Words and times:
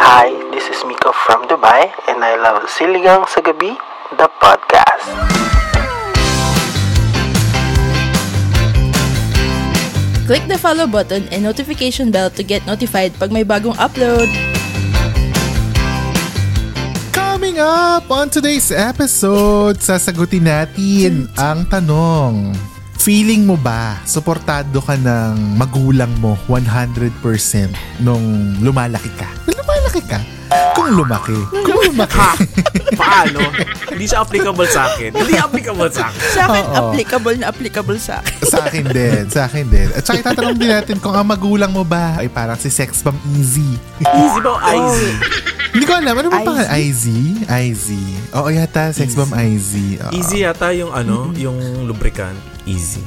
Hi, 0.00 0.32
this 0.48 0.64
is 0.72 0.80
Miko 0.88 1.12
from 1.12 1.44
Dubai 1.44 1.92
and 2.08 2.24
I 2.24 2.40
love 2.40 2.64
Siligang 2.72 3.28
sa 3.28 3.44
Gabi, 3.44 3.76
the 4.16 4.32
podcast. 4.40 5.04
Click 10.24 10.40
the 10.48 10.56
follow 10.56 10.88
button 10.88 11.28
and 11.28 11.44
notification 11.44 12.08
bell 12.08 12.32
to 12.32 12.40
get 12.40 12.64
notified 12.64 13.12
pag 13.20 13.28
may 13.28 13.44
bagong 13.44 13.76
upload. 13.76 14.24
Coming 17.12 17.60
up 17.60 18.08
on 18.08 18.32
today's 18.32 18.72
episode, 18.72 19.84
sasagutin 19.84 20.48
natin 20.48 21.28
ang 21.36 21.68
tanong. 21.68 22.56
Feeling 23.00 23.48
mo 23.48 23.56
ba, 23.56 23.96
suportado 24.04 24.76
ka 24.84 24.92
ng 24.92 25.56
magulang 25.56 26.12
mo 26.20 26.36
100% 26.52 27.16
nung 28.04 28.52
lumalaki 28.60 29.08
ka? 29.16 29.24
Nung 29.48 29.56
lumalaki 29.56 30.04
ka? 30.04 30.20
Kung 30.76 30.92
lumaki. 30.92 31.40
Kung 31.48 31.80
lumaki. 31.80 32.20
Ha? 32.20 32.32
Paano? 33.00 33.40
Hindi 33.88 34.04
siya 34.04 34.20
applicable 34.20 34.68
sa 34.68 34.92
akin. 34.92 35.16
Hindi 35.16 35.32
applicable 35.32 35.88
sa 35.88 36.12
akin. 36.12 36.20
Sa 36.28 36.42
akin, 36.44 36.64
Oo. 36.68 36.76
applicable 36.76 37.34
na 37.40 37.46
applicable 37.48 37.96
sa 37.96 38.20
akin. 38.20 38.36
sa 38.44 38.58
akin 38.68 38.84
din, 38.92 39.22
sa 39.32 39.40
akin 39.48 39.64
din. 39.72 39.88
At 39.96 40.04
saka 40.04 40.20
itatanong 40.20 40.60
din 40.60 40.68
natin 40.68 40.96
kung 41.00 41.16
ang 41.16 41.24
magulang 41.24 41.72
mo 41.72 41.88
ba 41.88 42.20
ay 42.20 42.28
parang 42.28 42.60
si 42.60 42.68
Sex 42.68 43.00
Bomb 43.00 43.16
Easy. 43.32 43.80
Easy 44.04 44.38
ba 44.44 44.50
o 44.52 44.60
easy? 44.60 45.10
Hindi 45.72 45.84
ko 45.88 45.92
alam, 45.96 46.14
ano 46.18 46.28
ba 46.28 46.44
pangalan? 46.44 46.68
IZ? 46.68 47.04
IZ. 47.48 47.86
Oo 48.36 48.52
yata, 48.52 48.92
Sex 48.92 49.16
Bomb 49.16 49.32
IZ. 49.32 50.04
Oo. 50.04 50.12
Easy 50.12 50.44
yata 50.44 50.68
yung 50.76 50.92
ano, 50.92 51.32
yung 51.38 51.88
lubricant. 51.88 52.36
Easy. 52.70 53.02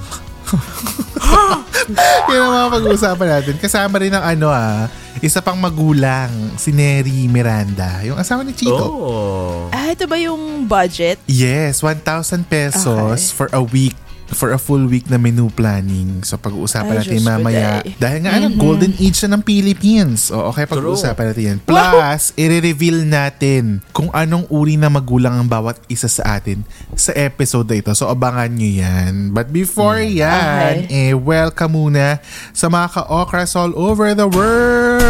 Yan 2.30 2.40
ang 2.40 2.52
mga 2.52 2.70
pag-uusapan 2.70 3.28
natin. 3.40 3.56
Kasama 3.60 3.96
rin 4.04 4.12
ang 4.12 4.24
ano 4.24 4.52
ah, 4.52 4.92
isa 5.24 5.40
pang 5.40 5.56
magulang, 5.56 6.30
si 6.60 6.76
Neri 6.76 7.32
Miranda. 7.32 8.04
Yung 8.04 8.20
asawa 8.20 8.44
ni 8.44 8.52
Chico. 8.52 8.76
Oh. 8.76 9.72
Ah, 9.72 9.96
ito 9.96 10.04
ba 10.04 10.20
yung 10.20 10.68
budget? 10.68 11.20
Yes, 11.32 11.80
1,000 11.80 12.44
pesos 12.44 12.84
Okay. 12.84 13.36
for 13.36 13.48
a 13.56 13.64
week 13.64 13.96
for 14.32 14.56
a 14.56 14.60
full 14.60 14.88
week 14.88 15.12
na 15.12 15.20
menu 15.20 15.52
planning. 15.52 16.24
So 16.24 16.40
pag-uusapan 16.40 16.88
Ay, 16.88 16.98
natin 17.04 17.20
Diyos 17.20 17.28
mamaya. 17.28 17.84
day. 17.84 18.00
Dahil 18.00 18.20
nga 18.24 18.32
ano, 18.40 18.48
golden 18.56 18.96
age 18.96 19.20
na 19.28 19.36
ng 19.36 19.44
Philippines. 19.44 20.32
O, 20.32 20.48
okay, 20.48 20.64
pag-uusapan 20.64 21.26
natin 21.36 21.44
yan. 21.44 21.58
Plus, 21.68 22.32
i-reveal 22.40 23.04
natin 23.04 23.84
kung 23.92 24.08
anong 24.16 24.48
uri 24.48 24.80
na 24.80 24.88
magulang 24.88 25.36
ang 25.36 25.48
bawat 25.52 25.84
isa 25.92 26.08
sa 26.08 26.40
atin 26.40 26.64
sa 26.96 27.12
episode 27.12 27.68
na 27.68 27.84
ito. 27.84 27.92
So 27.92 28.08
abangan 28.08 28.56
nyo 28.56 28.72
yan. 28.72 29.36
But 29.36 29.52
before 29.52 30.00
yan, 30.00 30.88
eh, 30.88 31.12
welcome 31.12 31.74
muna 31.74 32.22
sa 32.54 32.70
mga 32.70 33.02
ka-okras 33.02 33.58
all 33.58 33.74
over 33.74 34.14
the 34.14 34.30
world. 34.30 35.02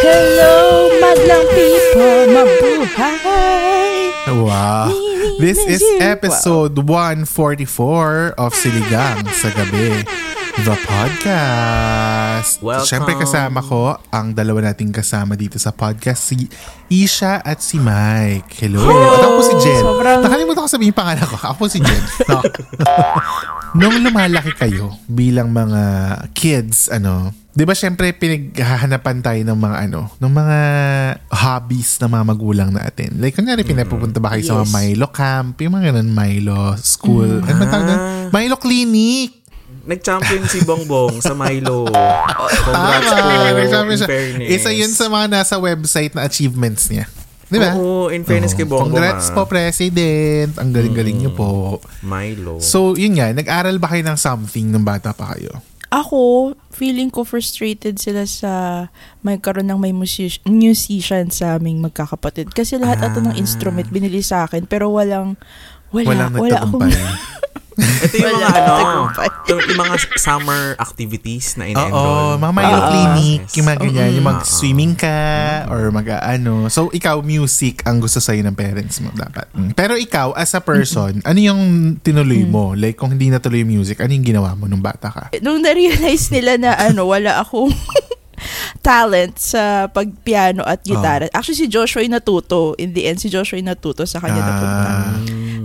Hello, 0.00 0.88
madlang 0.96 1.46
people, 1.52 2.22
mabuhay! 2.32 4.16
Wow. 4.26 5.05
This 5.26 5.58
is 5.58 5.82
episode 5.98 6.78
144 6.78 7.26
of 8.38 8.54
Siligang 8.54 9.26
sa 9.34 9.50
Gabi. 9.50 10.06
The 10.56 10.72
podcast. 10.86 12.62
Welcome. 12.62 12.86
Siyempre 12.86 13.12
kasama 13.18 13.58
ko 13.60 13.98
ang 14.08 14.32
dalawa 14.32 14.70
nating 14.70 14.88
kasama 14.88 15.34
dito 15.34 15.58
sa 15.58 15.74
podcast, 15.74 16.30
si 16.30 16.46
Isha 16.88 17.42
at 17.42 17.58
si 17.58 17.76
Mike. 17.76 18.54
Hello. 18.56 18.86
At 18.86 19.20
ako 19.20 19.32
po 19.34 19.42
si 19.42 19.54
Jen. 19.60 19.82
Sobrang- 19.82 20.22
Nakalimutan 20.22 20.62
ko 20.62 20.70
sabihin 20.70 20.90
yung 20.94 21.00
pangalan 21.02 21.26
ko. 21.26 21.36
Ako 21.42 21.62
si 21.66 21.78
Jen. 21.82 22.02
No. 22.30 22.40
Nung 23.82 23.98
lumalaki 24.00 24.54
kayo 24.54 24.94
bilang 25.04 25.50
mga 25.50 25.82
kids, 26.32 26.86
ano, 26.88 27.34
di 27.56 27.64
ba 27.64 27.72
syempre 27.72 28.12
pinaghahanapan 28.12 29.24
tayo 29.24 29.40
ng 29.40 29.56
mga 29.56 29.76
ano, 29.88 30.12
ng 30.20 30.28
mga 30.28 30.58
hobbies 31.32 31.96
ng 32.04 32.10
mga 32.12 32.24
magulang 32.28 32.70
natin. 32.70 33.16
Like, 33.16 33.32
kunyari, 33.32 33.64
pinapupunta 33.64 34.20
ba 34.20 34.36
kayo 34.36 34.44
sa 34.44 34.60
mga 34.60 34.68
Yes. 34.68 34.74
Milo 34.76 35.08
camp, 35.08 35.56
yung 35.64 35.72
mga 35.72 35.84
ganun, 35.88 36.10
Milo 36.12 36.76
school, 36.76 37.40
ano 37.40 37.56
ba 37.56 37.66
tawag? 37.72 37.88
Ah. 37.88 38.28
Milo 38.28 38.60
clinic. 38.60 39.48
Nag-champion 39.86 40.44
si 40.50 40.66
Bongbong 40.66 41.22
sa 41.22 41.32
Milo. 41.32 41.86
Congrats 42.66 43.06
po. 43.08 43.70
Tama. 43.70 43.94
Siya. 43.94 44.08
fairness. 44.10 44.48
Isa 44.50 44.70
yun 44.74 44.92
sa 44.92 45.06
mga 45.06 45.26
nasa 45.30 45.54
website 45.56 46.12
na 46.12 46.26
achievements 46.26 46.90
niya. 46.90 47.06
Di 47.46 47.62
ba? 47.62 47.78
Oo, 47.78 48.10
in 48.10 48.26
fairness 48.26 48.52
kay 48.52 48.66
Oo. 48.66 48.74
Bongbong. 48.74 48.98
Congrats 48.98 49.30
ah. 49.30 49.34
po, 49.38 49.46
President. 49.46 50.58
Ang 50.58 50.74
galing-galing 50.74 51.22
niyo 51.22 51.32
po. 51.32 51.78
Milo. 52.02 52.58
So, 52.58 52.98
yun 52.98 53.14
nga, 53.14 53.30
nag-aral 53.30 53.78
ba 53.78 53.94
kayo 53.94 54.02
ng 54.02 54.18
something 54.18 54.66
nung 54.74 54.82
bata 54.82 55.14
pa 55.14 55.38
kayo? 55.38 55.54
Ako, 55.86 56.52
feeling 56.68 57.08
ko 57.08 57.22
frustrated 57.22 57.96
sila 57.96 58.26
sa 58.26 58.52
magkaroon 59.22 59.70
ng 59.70 59.78
may 59.78 59.94
music- 59.94 60.42
musician 60.42 61.30
sa 61.30 61.56
aming 61.56 61.78
magkakapatid. 61.78 62.50
Kasi 62.50 62.74
lahat 62.76 63.02
ata 63.02 63.22
ng 63.22 63.34
Ah. 63.34 63.40
instrument 63.40 63.86
binili 63.86 64.18
sa 64.18 64.44
akin 64.44 64.66
pero 64.66 64.90
walang 64.90 65.38
wala, 65.94 66.08
Walang 66.10 66.32
wala 66.34 66.58
akong. 66.60 66.90
Ito 67.76 68.14
yung 68.16 68.32
mga 68.34 68.48
ano, 68.50 68.74
yung, 69.46 69.60
yung 69.62 69.78
mga 69.78 69.94
summer 70.16 70.62
activities 70.76 71.54
na 71.54 71.64
Oo, 71.64 71.70
in-enroll. 71.70 72.34
mga 72.38 72.52
Milo 72.52 72.72
Ah. 72.74 72.88
Clinic, 72.88 73.40
yung 73.52 73.66
mga 73.66 73.78
ganyan, 73.78 74.10
yung 74.12 74.24
Mm. 74.24 74.32
mag-swimming 74.34 74.94
ka 74.94 75.18
or 75.66 75.88
mag-ano. 75.90 76.66
So, 76.66 76.88
ikaw, 76.88 77.20
music 77.20 77.84
ang 77.84 77.98
gusto 77.98 78.16
sa'yo 78.16 78.40
ng 78.42 78.54
parents 78.54 78.96
mo 78.98 79.12
dapat. 79.12 79.44
Mm. 79.52 79.72
Pero 79.72 79.92
ikaw, 79.94 80.32
as 80.32 80.52
a 80.52 80.60
person, 80.60 81.20
ano 81.20 81.36
yung 81.38 81.62
tinuloy 82.00 82.42
mo? 82.42 82.72
Like, 82.72 82.96
kung 82.96 83.10
hindi 83.10 83.28
natuloy 83.28 83.60
yung 83.60 83.72
music, 83.74 84.00
ano 84.00 84.10
yung 84.10 84.24
ginawa 84.26 84.52
mo 84.52 84.64
nung 84.64 84.80
bata 84.80 85.08
ka? 85.08 85.24
nung 85.38 85.60
na-realize 85.60 86.30
nila 86.30 86.56
na 86.56 86.70
ano, 86.74 87.04
wala 87.06 87.38
akong 87.38 87.68
talent 88.80 89.36
sa 89.36 89.86
pagpiano 89.86 90.62
at 90.62 90.80
gitara. 90.80 91.26
Actually, 91.30 91.58
si 91.58 91.66
Joshua 91.66 92.00
yung 92.00 92.14
natuto. 92.14 92.76
In 92.76 92.92
the 92.92 93.04
end, 93.04 93.18
si 93.18 93.26
Joshua 93.26 93.56
yung 93.56 93.66
natuto 93.66 94.04
sa 94.04 94.18
kanya 94.18 94.38
napunta. 94.38 94.90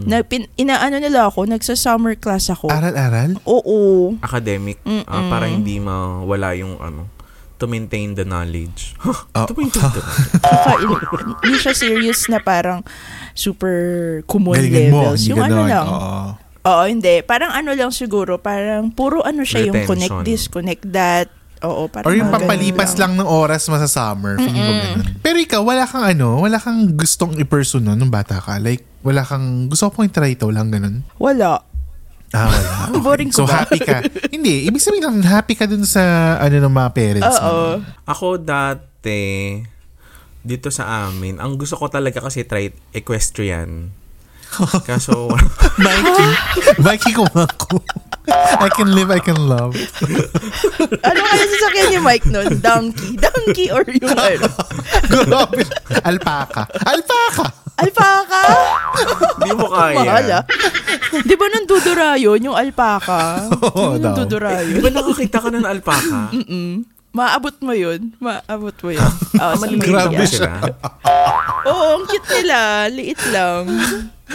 Ah, 0.04 0.10
Na, 0.10 0.22
pin, 0.22 0.50
inaano 0.56 0.98
nila 0.98 1.28
ako, 1.28 1.46
nagsa-summer 1.46 2.16
class 2.16 2.48
ako. 2.48 2.68
aral-aral? 2.68 3.38
Oo. 3.44 4.16
academic 4.20 4.78
ah, 5.06 5.28
para 5.28 5.46
hindi 5.46 5.78
mawala 5.78 6.54
yung 6.54 6.78
ano 6.78 7.08
to 7.56 7.66
maintain 7.66 8.18
the 8.18 8.26
knowledge. 8.26 8.98
Oh. 9.38 9.46
to 9.46 9.54
maintain 9.54 9.86
the 9.86 10.02
knowledge. 10.02 11.38
Hindi 11.42 11.58
siya 11.58 11.74
serious 11.74 12.26
na 12.26 12.42
parang 12.42 12.82
super 13.34 13.78
common 14.26 14.58
Galingan 14.58 14.90
mo, 14.90 15.00
levels. 15.08 15.22
hindi 15.22 15.30
yung 15.32 15.42
ano 15.42 15.62
lang. 15.64 15.86
Oo. 15.88 16.22
Oo, 16.62 16.84
hindi. 16.86 17.22
Parang 17.22 17.50
ano 17.50 17.74
lang 17.74 17.90
siguro, 17.90 18.38
parang 18.38 18.90
puro 18.90 19.22
ano 19.22 19.42
siya 19.42 19.66
yung 19.66 19.78
Retention. 19.78 19.90
connect 20.10 20.26
this, 20.26 20.44
connect 20.46 20.84
that. 20.88 21.30
Oo, 21.62 21.86
parang 21.88 22.10
Or 22.10 22.14
yung 22.18 22.34
ganun 22.34 22.42
pampalipas 22.42 22.98
lang 22.98 23.14
ng 23.14 23.28
oras 23.28 23.70
mo 23.70 23.78
sa 23.78 23.86
summer. 23.86 24.42
Feeling 24.42 24.66
ko 24.66 24.74
ganun. 24.74 25.06
Pero 25.22 25.38
ikaw, 25.38 25.62
wala 25.62 25.86
kang 25.86 26.06
ano, 26.06 26.42
wala 26.42 26.58
kang 26.58 26.98
gustong 26.98 27.38
i-pursue 27.38 27.82
nun 27.82 28.02
nung 28.02 28.10
bata 28.10 28.42
ka. 28.42 28.58
Like, 28.58 28.82
wala 29.06 29.22
kang, 29.22 29.70
gusto 29.70 29.90
ko 29.90 30.02
pong 30.02 30.10
i-try 30.10 30.34
ito 30.34 30.50
lang 30.50 30.74
ganun. 30.74 31.06
Wala. 31.22 31.62
Ah, 32.34 32.48
wala. 32.50 32.70
Okay. 32.92 33.02
Boring 33.06 33.30
ko 33.32 33.44
so, 33.44 33.48
ba? 33.48 33.64
happy 33.64 33.80
ka. 33.80 34.02
Hindi, 34.36 34.66
ibig 34.66 34.82
sabihin 34.82 35.06
lang, 35.06 35.18
happy 35.22 35.54
ka 35.54 35.70
dun 35.70 35.86
sa, 35.86 36.36
ano, 36.42 36.58
ng 36.58 36.74
mga 36.74 36.90
parents 36.98 37.38
mo. 37.38 37.46
Oo. 37.46 37.70
Ako 38.10 38.42
dati 38.42 39.62
dito 40.42 40.74
sa 40.74 41.06
amin, 41.06 41.38
ang 41.38 41.54
gusto 41.54 41.78
ko 41.78 41.86
talaga 41.94 42.18
kasi 42.18 42.42
try 42.50 42.74
equestrian. 42.98 43.94
Kaso 44.90 45.32
Mikey. 45.78 46.30
Mikey 46.86 47.12
kumako. 47.14 47.80
I 48.62 48.70
can 48.70 48.94
live, 48.94 49.10
I 49.10 49.20
can 49.20 49.36
love. 49.36 49.74
Ano 51.02 51.20
kaya 51.20 51.46
sasakyan 51.48 51.88
ni 51.90 52.00
Mike 52.00 52.28
nun? 52.30 52.48
Donkey. 52.62 53.18
Donkey 53.18 53.66
or 53.74 53.82
yung 53.86 54.14
ano? 54.14 54.50
Grabe. 55.10 55.66
Alpaca. 56.06 56.64
Alpaca! 56.86 57.46
Alpaca? 57.82 58.42
di 59.42 59.52
mo 59.58 59.68
kaya. 59.68 59.98
Mahal 59.98 60.28
ah. 60.38 60.44
Di 61.12 61.34
ba 61.34 61.46
nang 61.50 61.66
dudurayon 61.66 62.40
yung 62.46 62.54
alpaca? 62.54 63.50
Oo 63.50 63.98
Yung 63.98 64.06
daw. 64.06 64.14
Di 64.14 64.22
dudurayon. 64.22 64.80
ba 64.80 64.90
nakakita 64.94 65.38
ka 65.42 65.50
ng 65.50 65.66
alpaca? 65.66 66.30
Mm. 66.30 66.86
Maabot 67.12 67.56
mo 67.60 67.74
yun. 67.76 68.14
Maabot 68.22 68.76
mo 68.86 68.90
yun. 68.94 69.12
Oh, 69.42 69.54
Maliliit 69.60 69.90
Grabe 69.90 70.24
siya. 70.24 70.54
Oo, 71.68 71.84
ang 72.00 72.06
cute 72.08 72.30
nila. 72.40 72.88
Liit 72.88 73.20
lang. 73.34 73.66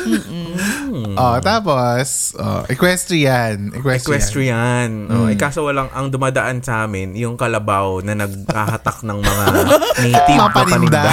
Mm-mm. 0.07 0.86
Oh, 1.15 1.37
tapos, 1.41 2.33
oh, 2.37 2.63
equestrian. 2.67 3.71
Equestrian. 3.73 4.07
Equestrian. 4.17 4.89
Oh, 5.09 5.27
eh, 5.27 5.37
kaso 5.37 5.63
walang 5.63 5.89
ang 5.91 6.09
dumadaan 6.09 6.61
sa 6.61 6.85
amin, 6.85 7.13
yung 7.13 7.35
kalabaw 7.35 8.01
na 8.01 8.15
naghahatak 8.15 9.03
ng 9.03 9.19
mga 9.19 9.45
native 10.07 10.39
Mga 10.39 10.49
na 10.49 10.55
paninda. 10.55 10.75
paninda. 10.77 11.05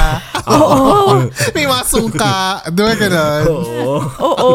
Oo. 0.55 0.83
May 1.55 1.65
mga 1.65 1.83
sungka. 1.87 2.35
Di 2.67 2.81
ba 2.83 2.93
ganun? 2.95 3.43
Oo. 3.47 3.95
Oo. 4.19 4.51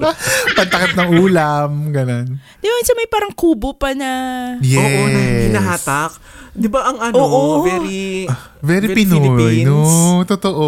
Pantakip 0.56 0.96
ng 0.96 1.10
ulam. 1.20 1.92
Ganun. 1.92 2.40
Di 2.60 2.66
ba 2.66 2.76
may 2.96 3.08
parang 3.08 3.32
kubo 3.36 3.76
pa 3.76 3.92
na... 3.92 4.10
Yes. 4.64 4.80
Oo, 4.80 5.02
na 5.12 5.20
hinahatak. 5.46 6.12
Di 6.56 6.72
ba 6.72 6.88
ang 6.88 6.96
ano, 6.96 7.20
Oo. 7.20 7.40
very... 7.68 8.24
Very, 8.64 8.96
Pinoy. 8.96 9.14
Philippines? 9.20 9.68
No, 9.68 10.24
totoo. 10.24 10.66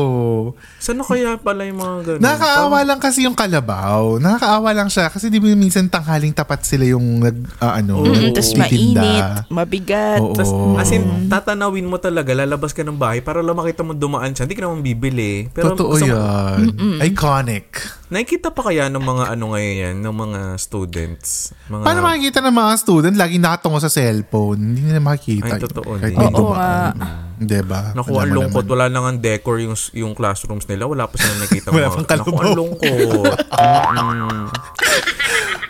Sana 0.79 1.03
kaya 1.03 1.35
pala 1.41 1.65
yung 1.65 1.81
mga 1.81 1.97
ganun? 2.05 2.21
Nakakaawa 2.23 2.79
lang 2.85 3.01
kasi 3.01 3.25
yung 3.25 3.35
kalabaw. 3.35 3.98
Nakakaawa 4.17 4.71
lang 4.73 4.89
siya 4.89 5.07
kasi 5.07 5.27
di 5.27 5.37
ba 5.37 5.51
minsan 5.51 5.87
tanghaling 5.87 6.31
tapat 6.31 6.63
sila 6.63 6.85
yung 6.85 7.19
nag, 7.19 7.37
ah, 7.59 7.75
ano, 7.75 8.03
Mm, 8.03 8.31
tas 8.31 8.51
nagtitinda. 8.51 9.01
mainit, 9.01 9.25
mabigat. 9.49 10.21
Oo. 10.21 10.33
Tas, 10.33 10.51
as 10.77 10.91
in, 10.91 11.03
Mm. 11.03 11.27
tatanawin 11.27 11.85
mo 11.85 11.97
talaga, 11.97 12.33
lalabas 12.33 12.71
ka 12.71 12.81
ng 12.81 12.95
bahay 12.95 13.19
para 13.19 13.39
lang 13.39 13.55
makita 13.55 13.81
mo 13.81 13.93
dumaan 13.93 14.31
siya. 14.31 14.45
Hindi 14.45 14.55
ka 14.55 14.65
naman 14.65 14.81
bibili. 14.81 15.49
Pero 15.49 15.73
Totoo 15.73 15.95
gusto- 15.95 16.07
yan. 16.07 16.75
Iconic. 17.03 17.67
Nakikita 18.09 18.49
pa 18.49 18.65
kaya 18.65 18.89
ng 18.89 19.01
mga 19.01 19.25
ano 19.29 19.53
ngayon 19.53 19.75
yan, 19.79 19.97
ng 20.01 20.15
mga 20.17 20.41
students? 20.57 21.53
Mga, 21.67 21.83
Paano 21.83 22.01
makikita 22.03 22.39
ng 22.41 22.55
mga 22.55 22.73
student 22.79 23.15
laging 23.15 23.43
nakatungo 23.43 23.79
sa 23.79 23.89
cellphone? 23.89 24.57
Hindi 24.73 24.81
nila 24.83 24.97
makikita. 24.99 25.55
Ay, 25.55 25.61
totoo 25.61 25.91
Kahit 25.95 26.09
din. 26.09 26.17
may 26.17 26.27
Oo 26.27 26.39
dumaan. 26.49 26.95
Diba? 27.39 27.95
Naku, 27.95 28.19
ang 28.19 28.35
lungkot. 28.35 28.67
naman. 28.67 28.75
Wala 28.75 28.85
nang 28.91 29.07
ang 29.07 29.19
decor 29.19 29.63
yung, 29.63 29.79
yung 29.95 30.13
classrooms 30.13 30.67
nila. 30.67 30.91
Wala 30.91 31.07
pa 31.07 31.15
silang 31.15 31.39
nakita 31.39 31.71
Wala 31.75 31.87
pang 31.89 32.03
Naku, 32.03 32.11
kalabaw. 32.27 32.43
ang 32.43 32.57
lungkot. 32.59 33.39
Mm. 33.59 34.47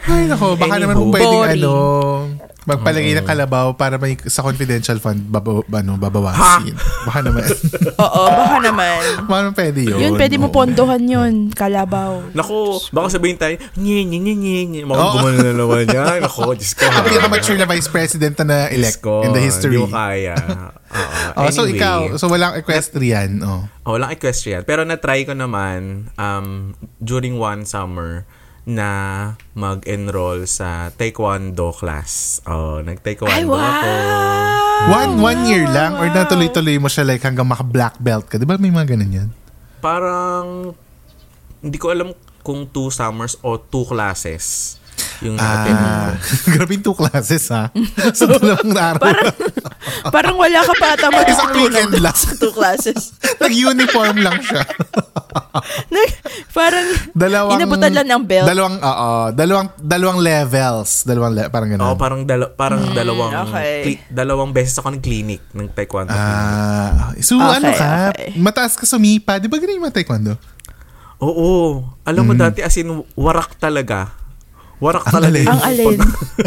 Ay, 0.09 0.25
nako. 0.27 0.57
Baka 0.57 0.75
Anywho. 0.75 0.83
naman 0.83 0.95
kung 0.97 1.13
pwedeng 1.13 1.41
Boring. 1.45 1.53
ano, 1.61 1.73
magpalagay 2.69 3.17
ng 3.17 3.25
kalabaw 3.25 3.73
para 3.73 3.97
may 3.97 4.13
sa 4.29 4.45
confidential 4.45 5.01
fund 5.01 5.25
baba, 5.25 5.65
ano, 5.73 5.97
babawasin. 5.97 6.77
Baka 7.09 7.25
naman. 7.25 7.49
Oo, 8.05 8.23
baka 8.29 8.57
naman. 8.61 9.01
Baka 9.25 9.39
naman 9.41 9.55
pwede 9.57 9.81
yun. 9.89 9.97
Yun, 9.97 10.13
pwede 10.21 10.37
mo 10.37 10.49
Oo. 10.49 10.55
pondohan 10.55 11.01
yun. 11.01 11.35
Kalabaw. 11.49 12.29
Naku, 12.37 12.77
baka 12.93 13.17
sabihin 13.17 13.41
tayo, 13.41 13.57
nye, 13.81 14.05
nye, 14.05 14.21
nye, 14.21 14.35
nye, 14.37 14.63
nye. 14.69 14.81
Mga 14.85 15.01
Oo. 15.01 15.13
gumano 15.17 15.39
na 15.41 15.53
naman 15.57 15.85
yan. 15.89 16.21
Naku, 16.29 16.53
Diyos 16.61 16.73
ko. 16.77 16.85
Ang 16.85 17.05
pinaka-mature 17.09 17.57
na 17.57 17.65
vice 17.65 17.89
president 17.89 18.37
na 18.45 18.69
Diyos 18.69 18.77
elect 18.77 19.01
ko, 19.01 19.25
in 19.25 19.33
the 19.33 19.41
history. 19.41 19.81
Hindi 19.81 19.89
mo 19.89 19.97
kaya. 19.97 20.37
Oo. 20.93 21.41
Oh, 21.41 21.49
so 21.49 21.65
Anyway. 21.65 21.81
ikaw, 21.81 21.99
so 22.21 22.29
walang 22.29 22.53
equestrian. 22.57 23.41
Oh. 23.41 23.65
Oh, 23.89 23.97
walang 23.97 24.13
equestrian. 24.13 24.61
Pero 24.69 24.85
na-try 24.85 25.25
ko 25.25 25.33
naman 25.33 26.13
um, 26.21 26.77
during 27.01 27.41
one 27.41 27.65
summer 27.65 28.29
na 28.69 28.89
mag-enroll 29.57 30.45
sa 30.45 30.93
taekwondo 30.93 31.73
class. 31.73 32.45
Oh, 32.45 32.85
nag-taekwondo 32.85 33.33
Ay, 33.33 33.49
wow! 33.49 33.57
ako. 33.57 33.91
One 34.79 35.13
one 35.19 35.41
year 35.49 35.65
lang 35.67 35.97
or 35.99 36.07
natuloy-tuloy 36.13 36.79
mo 36.79 36.87
siya 36.87 37.09
like 37.09 37.25
hanggang 37.25 37.49
maka-black 37.49 37.99
belt 37.99 38.29
ka. 38.29 38.37
Di 38.37 38.47
ba 38.47 38.61
may 38.61 38.71
mga 38.71 38.95
ganun 38.95 39.11
yan? 39.11 39.29
Parang 39.83 40.77
hindi 41.59 41.79
ko 41.81 41.91
alam 41.91 42.15
kung 42.47 42.71
two 42.71 42.93
summers 42.93 43.35
o 43.43 43.59
two 43.59 43.83
classes 43.89 44.78
yung 45.21 45.35
Ah, 45.37 46.15
grabe 46.55 46.73
yung 46.73 46.85
two 46.85 46.95
classes 46.95 47.49
ha. 47.49 47.69
sa 48.17 48.25
dalawang 48.25 48.71
araw. 48.71 49.03
Parang, 49.03 49.33
parang 50.09 50.37
wala 50.37 50.59
ka 50.63 50.75
pa 50.75 50.87
ata 50.95 51.07
Isang 51.25 51.51
weekend 51.53 51.93
lang. 51.99 52.15
sa 52.15 52.35
two 52.35 52.51
classes. 52.51 53.15
Nag-uniform 53.43 54.17
lang 54.19 54.39
siya. 54.39 54.63
Nag, 55.89 56.11
parang 56.51 56.87
Dalawang, 57.13 57.59
inabutan 57.59 57.93
lang 57.93 58.07
ng 58.07 58.23
belt. 58.25 58.47
Dalawang, 58.47 58.77
oo, 58.79 59.11
dalawang, 59.33 59.69
dalawang 59.77 60.19
levels. 60.19 61.03
Dalawang, 61.03 61.33
le- 61.33 61.51
parang 61.51 61.69
ganun. 61.69 61.85
Oh, 61.85 61.97
parang 61.97 62.21
dala- 62.23 62.51
parang 62.51 62.83
dalawang 62.91 63.31
Hmm, 63.31 63.45
okay. 63.49 63.75
cli- 63.85 64.03
dalawang 64.09 64.51
beses 64.51 64.77
ako 64.77 64.95
ng 64.95 65.03
clinic 65.03 65.43
ng 65.51 65.69
taekwondo. 65.71 66.11
clinic. 66.11 66.41
Ah, 66.41 67.13
so 67.19 67.37
Okay, 67.37 67.55
ano 67.55 67.69
ka? 67.73 67.91
okay. 68.11 68.29
Mataas 68.37 68.75
ka 68.75 68.85
sumipa. 68.85 69.37
Di 69.37 69.47
ba 69.47 69.57
ganun 69.57 69.77
yung 69.77 69.85
mga 69.85 69.97
taekwondo? 69.97 70.35
Oo. 71.19 71.83
Alam 72.05 72.23
mo 72.25 72.33
Mm. 72.33 72.41
dati 72.41 72.61
as 72.63 72.77
in 72.77 72.89
warak 73.13 73.59
talaga. 73.59 74.15
Warak 74.79 75.05
Ang 75.05 75.13
talaga. 75.13 75.39
Ang 75.45 75.61
alin? 75.61 75.99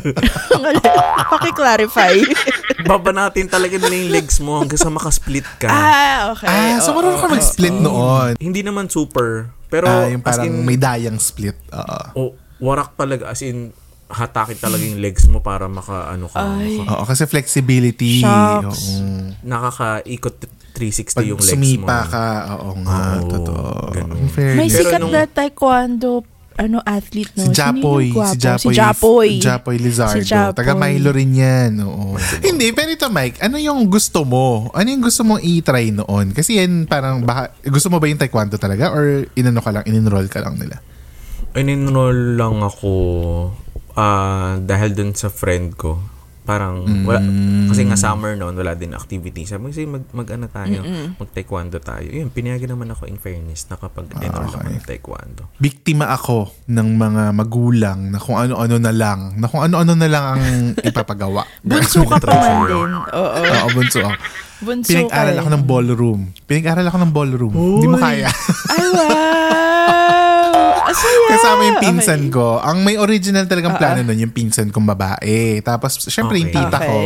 Ang 0.55 0.63
alin? 0.65 0.83
Paki-clarify. 1.27 2.15
Baba 2.89 3.11
natin 3.11 3.45
talaga 3.45 3.75
nila 3.77 3.91
yung 3.93 4.11
legs 4.11 4.39
mo 4.39 4.57
hanggang 4.57 4.79
sa 4.79 4.87
makasplit 4.87 5.43
ka. 5.59 5.67
ah, 5.67 6.31
okay. 6.31 6.47
ah, 6.47 6.79
so 6.79 6.91
marunong 6.91 7.19
ka 7.19 7.27
mag-split 7.27 7.75
noon. 7.75 8.31
Hindi 8.37 8.61
naman 8.61 8.87
super. 8.87 9.51
Pero 9.67 9.85
Ah, 9.85 10.07
yung 10.07 10.23
parang 10.23 10.47
in, 10.47 10.63
may 10.63 10.75
dayang 10.75 11.15
split. 11.17 11.55
Oo. 11.69 11.99
oh, 12.15 12.31
warak 12.59 12.95
talaga. 12.95 13.27
As 13.27 13.39
in, 13.41 13.71
hatakin 14.07 14.59
talaga 14.59 14.83
yung 14.83 14.99
legs 14.99 15.23
mo 15.27 15.39
para 15.39 15.67
maka, 15.67 16.07
ano 16.09 16.27
ka, 16.27 16.43
maka- 16.43 16.91
Oo, 16.93 17.03
kasi 17.03 17.23
flexibility. 17.25 18.19
Shucks. 18.19 18.95
Oo. 18.95 19.31
nakaka-ikot 19.41 20.35
360 20.73 21.15
Pag 21.15 21.27
yung 21.27 21.35
legs 21.37 21.47
mo. 21.47 21.51
sumipa 21.53 21.99
ka, 22.07 22.25
oo 22.57 22.71
nga, 22.81 22.99
Oo, 23.17 23.27
totoo. 23.29 23.71
ganun. 23.91 24.19
May 24.55 24.67
sikat 24.67 25.03
na 25.03 25.23
taekwondo 25.25 26.23
ano 26.61 26.77
athlete 26.85 27.33
no? 27.33 27.49
Si 27.49 27.57
Japoy, 27.57 28.13
si? 28.13 28.37
Japoy, 28.37 28.73
Si 28.73 28.77
Japoy. 28.77 29.29
Japoy 29.41 29.75
Lizardo. 29.81 30.21
Si 30.21 30.29
Japoy. 30.29 30.53
Taga 30.53 30.77
Milo 30.77 31.09
rin 31.09 31.33
yan. 31.33 31.81
Oo. 31.81 32.13
Hindi, 32.45 32.69
pero 32.71 32.93
ito 32.93 33.09
Mike, 33.09 33.41
ano 33.41 33.57
yung 33.57 33.89
gusto 33.89 34.21
mo? 34.21 34.69
Ano 34.77 34.87
yung 34.93 35.01
gusto 35.01 35.25
mong 35.25 35.41
i-try 35.41 35.89
noon? 35.89 36.37
Kasi 36.37 36.61
yan 36.61 36.85
parang, 36.85 37.25
baka, 37.25 37.49
gusto 37.65 37.89
mo 37.89 37.97
ba 37.97 38.05
yung 38.05 38.21
taekwondo 38.21 38.61
talaga? 38.61 38.93
Or 38.93 39.25
inano 39.33 39.59
ka 39.65 39.73
lang, 39.73 39.83
in-enroll 39.89 40.29
ka 40.29 40.45
lang 40.45 40.61
nila? 40.61 40.77
In-enroll 41.57 42.37
lang 42.37 42.61
ako 42.61 42.93
ah 43.91 44.55
dahil 44.61 44.95
dun 44.95 45.11
sa 45.11 45.27
friend 45.27 45.75
ko. 45.75 45.99
Parang, 46.51 46.83
wala, 47.01 47.23
Mm. 47.23 47.71
kasi 47.71 47.87
nga 47.87 47.95
summer 47.95 48.35
noon, 48.35 48.51
wala 48.53 48.75
din 48.75 48.91
activity. 48.91 49.47
Sabi 49.47 49.63
ko, 49.63 49.73
"Sige, 49.73 49.87
mag, 49.87 50.03
mag 50.11 50.27
ano 50.27 50.51
tayo, 50.51 50.83
mag-taekwondo 51.15 51.79
tayo. 51.79 52.03
Yun, 52.03 52.27
pinayagan 52.27 52.75
naman 52.75 52.91
ako 52.91 53.07
in 53.07 53.15
fairness 53.15 53.71
na 53.71 53.79
kapag 53.79 54.11
enroll 54.13 54.43
Ah, 54.43 54.51
okay. 54.51 54.59
ako 54.59 54.67
ng 54.69 54.83
taekwondo. 54.83 55.43
Biktima 55.55 56.11
ako 56.11 56.37
ng 56.67 56.87
mga 56.93 57.23
magulang 57.31 58.11
na 58.11 58.19
kung 58.19 58.35
ano-ano 58.35 58.75
na 58.75 58.91
lang, 58.91 59.39
na 59.39 59.47
kung 59.47 59.63
ano-ano 59.63 59.95
na 59.95 60.07
lang 60.07 60.23
ang 60.27 60.43
ipapagawa. 60.91 61.47
Bunso 61.63 62.03
ka 62.03 62.19
pa 62.19 62.35
man 62.35 62.67
din. 62.67 62.91
Oo. 62.91 63.39
Oo, 63.39 63.67
bunso 63.71 64.03
ako. 64.03 64.11
Bunso 64.61 64.91
Pinag-aral 64.91 65.35
ako 65.39 65.49
ng 65.49 65.63
ballroom. 65.63 66.21
Pinag-aral 66.43 66.85
ako 66.85 66.97
ng 66.99 67.11
ballroom. 67.11 67.53
Hindi 67.55 67.87
mo 67.87 67.97
kaya. 67.97 68.27
Ay, 68.67 68.85
wow! 68.91 69.60
Asaya! 70.91 71.27
Kasama 71.31 71.61
yung 71.63 71.79
pinsan 71.79 72.21
Okay. 72.27 72.35
ko. 72.35 72.59
Ang 72.59 72.77
may 72.83 72.95
original 72.95 73.47
talagang 73.47 73.79
plano 73.79 74.03
nun, 74.03 74.19
yung 74.19 74.33
pinsan 74.35 74.69
kong 74.69 74.85
babae. 74.85 75.63
Tapos, 75.63 75.97
syempre, 76.05 76.37
yung 76.37 76.51
Okay. 76.51 76.59
tita 76.61 76.77
Okay. 76.77 76.87
ko, 76.87 76.97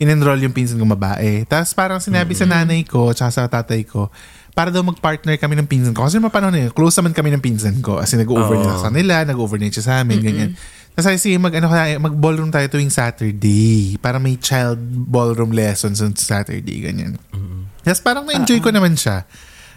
in-enroll 0.00 0.40
yung 0.40 0.54
pinsan 0.54 0.78
kong 0.78 0.94
babae. 0.94 1.44
Tapos, 1.44 1.74
parang 1.74 2.00
sinabi 2.00 2.32
sa 2.32 2.46
nanay 2.46 2.86
ko, 2.86 3.12
tsaka 3.12 3.30
sa 3.30 3.50
tatay 3.50 3.84
ko, 3.84 4.08
para 4.50 4.72
daw 4.72 4.82
mag-partner 4.82 5.36
kami 5.36 5.54
ng 5.60 5.68
pinsan 5.68 5.92
ko. 5.92 6.06
Kasi 6.08 6.18
mga 6.18 6.34
panahon 6.34 6.54
na 6.54 6.60
yun, 6.66 6.72
close 6.72 6.98
naman 6.98 7.12
kami 7.14 7.30
ng 7.34 7.42
pinsan 7.42 7.78
ko. 7.82 8.00
As 8.00 8.10
in, 8.10 8.22
nag-overnight 8.22 8.66
ako 8.66 8.80
sa 8.80 8.90
kanila, 8.90 9.14
nag-overnight 9.22 9.74
siya 9.74 9.84
sa 9.84 9.94
amin, 10.02 10.18
ganyan. 10.20 10.50
Tapos 10.90 11.06
sabi, 11.06 11.16
sige, 11.22 11.38
mag, 11.38 11.54
ano, 11.54 11.70
mag-ballroom 12.02 12.50
tayo 12.50 12.66
tuwing 12.66 12.90
Saturday. 12.90 13.94
Para 14.02 14.18
may 14.18 14.34
child 14.36 14.80
ballroom 15.06 15.54
lessons 15.54 16.02
on 16.02 16.18
Saturday, 16.18 16.82
ganyan. 16.82 17.14
Yes, 17.86 18.02
parang 18.02 18.26
na-enjoy 18.26 18.58
ko 18.58 18.74
naman 18.74 18.98
siya. 18.98 19.24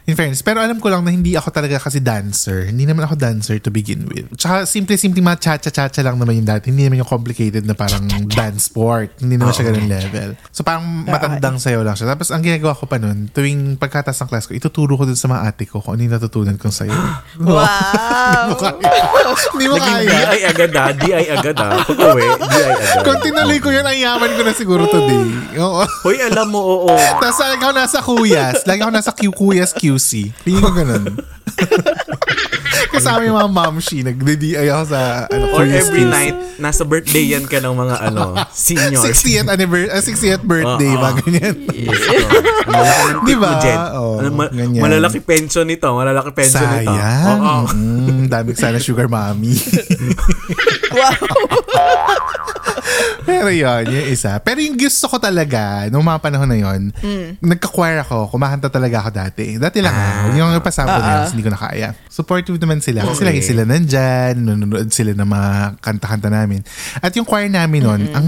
In 0.04 0.20
fairness. 0.20 0.44
Pero 0.44 0.60
alam 0.60 0.84
ko 0.84 0.92
lang 0.92 1.08
na 1.08 1.16
hindi 1.16 1.32
ako 1.40 1.48
talaga 1.48 1.80
kasi 1.80 2.04
dancer. 2.04 2.68
Hindi 2.68 2.84
naman 2.84 3.08
ako 3.08 3.16
dancer 3.16 3.56
to 3.64 3.72
begin 3.72 4.04
with. 4.12 4.28
Tsaka 4.36 4.68
simple-simple 4.68 5.24
mga 5.24 5.40
cha-cha-cha 5.40 6.04
lang 6.04 6.20
naman 6.20 6.44
yung 6.44 6.50
dati. 6.50 6.76
Hindi 6.76 6.92
naman 6.92 7.00
yung 7.00 7.08
complicated 7.08 7.64
na 7.64 7.72
parang 7.72 8.04
dance 8.28 8.68
sport. 8.68 9.24
Hindi 9.24 9.40
naman 9.40 9.56
siya 9.56 9.72
ganun 9.72 9.88
level. 9.88 10.30
So 10.52 10.68
parang 10.68 11.08
matandang 11.08 11.56
sayo 11.64 11.88
lang 11.88 11.96
siya. 11.96 12.12
Tapos 12.12 12.36
ang 12.36 12.44
ginagawa 12.44 12.76
ko 12.76 12.84
pa 12.84 13.00
nun, 13.00 13.32
tuwing 13.32 13.80
pagkatas 13.80 14.20
ng 14.20 14.28
class 14.28 14.44
ko, 14.44 14.52
ituturo 14.52 15.00
ko 15.00 15.08
dun 15.08 15.16
sa 15.16 15.32
mga 15.32 15.42
ate 15.48 15.64
ko 15.72 15.80
kung 15.80 15.96
ano 15.96 16.04
yung 16.04 16.16
natutunan 16.20 16.56
kong 16.60 16.76
sayo. 16.76 16.92
Wow! 17.44 18.56
Hindi 19.54 19.66
mo 19.70 19.78
Naging 19.78 19.96
kaya. 19.96 20.20
DI 20.34 20.42
agad 20.50 20.72
ah, 20.74 20.90
DI 20.94 21.26
agad 21.30 21.58
ah. 21.62 21.80
Pag 21.86 22.00
uwi, 22.00 22.26
DI 22.26 22.64
agad. 22.74 23.04
Kung 23.06 23.20
tinuloy 23.22 23.58
ko 23.62 23.70
yun, 23.70 23.86
ang 23.86 23.98
yaman 23.98 24.32
ko 24.34 24.42
na 24.44 24.54
siguro 24.54 24.84
today. 24.90 25.24
Oo. 25.62 25.84
Hoy, 26.04 26.18
alam 26.22 26.48
mo, 26.50 26.60
oo. 26.60 26.96
Tapos 27.22 27.38
lagi 27.40 27.62
ako 27.62 27.74
nasa 27.74 27.98
kuyas. 28.02 28.58
Lagi 28.66 28.80
ako 28.82 28.92
nasa 28.92 29.12
Q 29.14 29.22
Kuyas 29.34 29.72
QC. 29.94 30.10
Piling 30.42 30.60
ko 30.60 30.72
ganun. 30.72 31.04
Kasama 32.90 33.24
yung 33.24 33.36
mga 33.36 33.52
momshi. 33.60 34.02
Nagde-DI 34.02 34.68
ako 34.68 34.84
sa 34.88 35.02
ano, 35.26 35.46
Or 35.52 35.62
Kuyas 35.62 35.88
every 35.88 36.04
QC. 36.04 36.10
night, 36.10 36.36
nasa 36.58 36.84
birthday 36.84 37.26
yan 37.28 37.44
ka 37.44 37.58
ng 37.58 37.74
mga 37.74 37.96
ano, 38.04 38.38
seniors. 38.54 39.02
60th 39.04 39.48
anniversary, 39.48 39.90
60th 39.90 40.44
birthday, 40.44 40.92
mga 40.92 41.14
ganyan. 41.22 41.56
Malaki 42.64 43.02
ng 43.08 43.22
tip 43.24 43.38
mo, 43.38 43.50
Jen. 43.60 43.80
Oo, 43.94 44.12
Ano, 44.20 44.28
ma- 44.32 44.52
ganyan. 44.52 44.82
malalaki 44.82 45.20
pension 45.20 45.64
nito. 45.64 45.90
Malalaki 45.90 46.30
pension 46.32 46.62
nito. 46.64 46.92
Sayang. 46.92 47.40
Oo. 47.40 47.56
Mm, 47.74 48.22
daming 48.28 48.56
sana 48.56 48.78
sugar 48.78 49.08
mommy. 49.08 49.58
wow! 50.94 51.18
Pero 53.24 53.50
yun, 53.50 53.84
yung 53.88 54.08
isa. 54.12 54.36
Pero 54.44 54.60
yung 54.60 54.76
gusto 54.76 55.08
ko 55.08 55.18
talaga, 55.18 55.88
nung 55.88 56.04
mga 56.04 56.20
panahon 56.20 56.50
na 56.50 56.60
yun, 56.60 56.92
nagka-choir 57.40 58.04
ako, 58.04 58.28
kumakanta 58.30 58.68
talaga 58.68 59.00
ako 59.00 59.10
dati. 59.10 59.56
Dati 59.56 59.80
lang 59.80 59.96
ah. 59.96 60.28
Yung 60.36 60.60
pasample 60.60 61.00
na 61.00 61.12
yun, 61.24 61.40
hindi 61.40 61.44
ko 61.44 61.52
na 61.52 61.60
kaya. 61.60 61.90
Supportive 62.12 62.60
naman 62.60 62.84
sila. 62.84 63.08
Kasi 63.08 63.24
Okay. 63.24 63.28
lagi 63.32 63.42
sila 63.42 63.62
nandyan, 63.64 64.34
nanonood 64.44 64.92
sila 64.92 65.16
ng 65.16 65.30
mga 65.30 65.52
kanta-kanta 65.80 66.28
namin. 66.28 66.62
At 67.00 67.16
yung 67.16 67.24
choir 67.24 67.48
namin 67.48 67.82
nun, 67.88 68.02
ang 68.12 68.28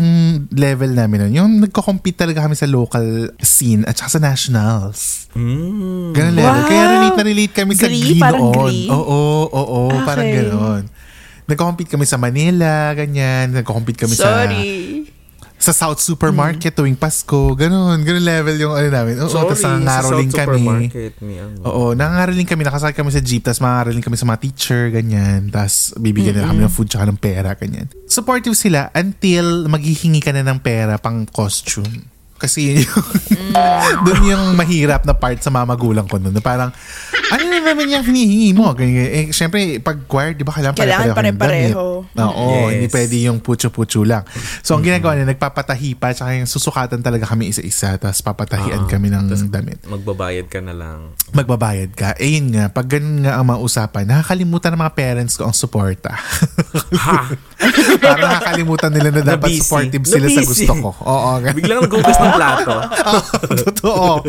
level 0.56 0.96
namin 0.96 1.28
nun, 1.28 1.34
yung 1.36 1.52
nagko-compete 1.60 2.24
talaga 2.24 2.48
kami 2.48 2.56
sa 2.56 2.66
local 2.66 3.36
scene 3.44 3.84
at 3.84 4.00
saka 4.00 4.18
sa 4.18 4.20
nationals. 4.24 5.28
Mm. 5.36 6.16
Ganun 6.16 6.34
level. 6.34 6.56
Wow! 6.56 6.68
Kaya 6.72 6.84
relate 6.96 7.18
na 7.20 7.26
relate 7.28 7.54
kami 7.54 7.74
sa 7.76 7.88
Glee? 7.92 8.16
Glee 8.16 8.22
noon. 8.24 8.54
Glee? 8.72 8.88
Oo, 8.88 9.20
oo, 9.52 9.80
parang 10.08 10.24
Okay. 10.26 10.82
Gano'n. 11.46 11.50
Nagko-compete 11.54 11.90
kami 11.94 12.06
sa 12.10 12.18
Manila, 12.18 12.90
ganyan. 12.98 13.54
Nagko-compete 13.54 14.02
kami 14.02 14.18
sa 14.18 14.50
Sorry. 14.50 15.06
sa 15.56 15.72
South 15.72 15.98
Supermarket 16.04 16.76
tuwing 16.76 17.00
Pasko, 17.00 17.56
ganun, 17.56 18.04
ganun 18.04 18.22
level 18.22 18.54
yung 18.60 18.76
ano 18.76 18.90
namin. 18.92 19.18
Oo, 19.24 19.32
Sorry, 19.32 19.50
tapos 19.50 19.62
sa 19.62 19.70
nangangaroling 19.78 20.30
South 20.30 20.42
kami. 20.46 20.60
Supermarket, 20.62 21.14
may 21.22 21.38
ano. 21.42 21.58
Oo, 21.66 21.84
nangangaroling 21.96 22.46
kami, 22.46 22.62
nakasakay 22.68 22.94
kami 22.94 23.10
sa 23.10 23.22
jeep, 23.24 23.42
tapos 23.42 23.62
mangangaroling 23.64 24.04
kami 24.04 24.18
sa 24.20 24.26
mga 24.30 24.40
teacher, 24.46 24.82
ganyan. 24.94 25.50
Tapos 25.50 25.96
bibigyan 25.96 26.38
nila 26.38 26.52
kami 26.52 26.62
ng 26.66 26.74
food 26.74 26.90
tsaka 26.92 27.08
ng 27.10 27.18
pera, 27.18 27.56
ganyan. 27.56 27.88
Supportive 28.06 28.54
sila 28.54 28.92
until 28.94 29.66
maghihingi 29.66 30.22
ka 30.22 30.36
na 30.36 30.46
ng 30.46 30.60
pera 30.62 31.00
pang 31.02 31.24
costume. 31.26 32.14
Kasi 32.36 32.60
yun 32.68 32.78
yung, 32.84 33.04
dun 34.06 34.22
yung 34.28 34.44
mahirap 34.54 35.04
na 35.04 35.16
part 35.16 35.40
sa 35.40 35.48
mga 35.48 35.66
magulang 35.66 36.04
ko 36.04 36.20
nun. 36.20 36.32
Na 36.32 36.44
parang, 36.44 36.68
ano 37.26 37.44
na 37.46 37.64
naman 37.64 37.88
yung 37.88 38.04
hinihingi 38.04 38.52
mo? 38.52 38.76
Eh, 38.76 39.32
syempre, 39.32 39.80
pag 39.80 40.04
choir, 40.04 40.36
di 40.36 40.44
ba 40.44 40.52
kailangan 40.52 40.76
Kailangan 40.76 41.16
pare-pareho 41.16 42.04
damit? 42.06 42.28
Oo, 42.28 42.46
Yes. 42.46 42.72
hindi 42.76 42.88
pwede 42.92 43.16
yung 43.24 43.40
pucho-pucho 43.40 44.04
lang. 44.04 44.28
So, 44.62 44.76
ang 44.76 44.84
ginagawa 44.84 45.16
nila, 45.16 45.32
nagpapatahi 45.32 45.96
pa, 45.96 46.12
tsaka 46.12 46.36
yung 46.36 46.46
susukatan 46.46 47.00
talaga 47.00 47.24
kami 47.26 47.50
isa-isa, 47.50 47.96
tapos 47.96 48.20
papatahian 48.20 48.84
Oo. 48.84 48.92
kami 48.92 49.08
ng 49.10 49.32
damit 49.48 49.80
Magbabayad 49.88 50.48
ka 50.48 50.60
na 50.60 50.76
lang. 50.76 51.16
magbabayad 51.32 51.92
ka. 51.92 52.16
Eh 52.16 52.36
yun 52.36 52.52
nga, 52.52 52.68
pag 52.68 52.88
ganun 52.88 53.24
nga 53.24 53.40
ang 53.40 53.48
mga 53.48 53.60
usapan, 53.60 54.04
nakakalimutan 54.06 54.76
ng 54.76 54.82
mga 54.82 54.94
parents 54.94 55.36
ko 55.36 55.48
ang 55.48 55.56
suporta. 55.56 56.12
Ha? 56.96 57.32
Parang 57.98 58.28
nakakalimutan 58.28 58.92
nila 58.92 59.10
na 59.10 59.22
dapat 59.36 59.56
supportive 59.56 60.04
sila 60.04 60.28
sa 60.28 60.42
gusto 60.44 60.74
ko. 60.76 60.90
Oo. 61.02 61.32
Biglang 61.54 61.86
ng 61.86 61.92
plato. 62.32 62.74
Totoo. 63.70 64.24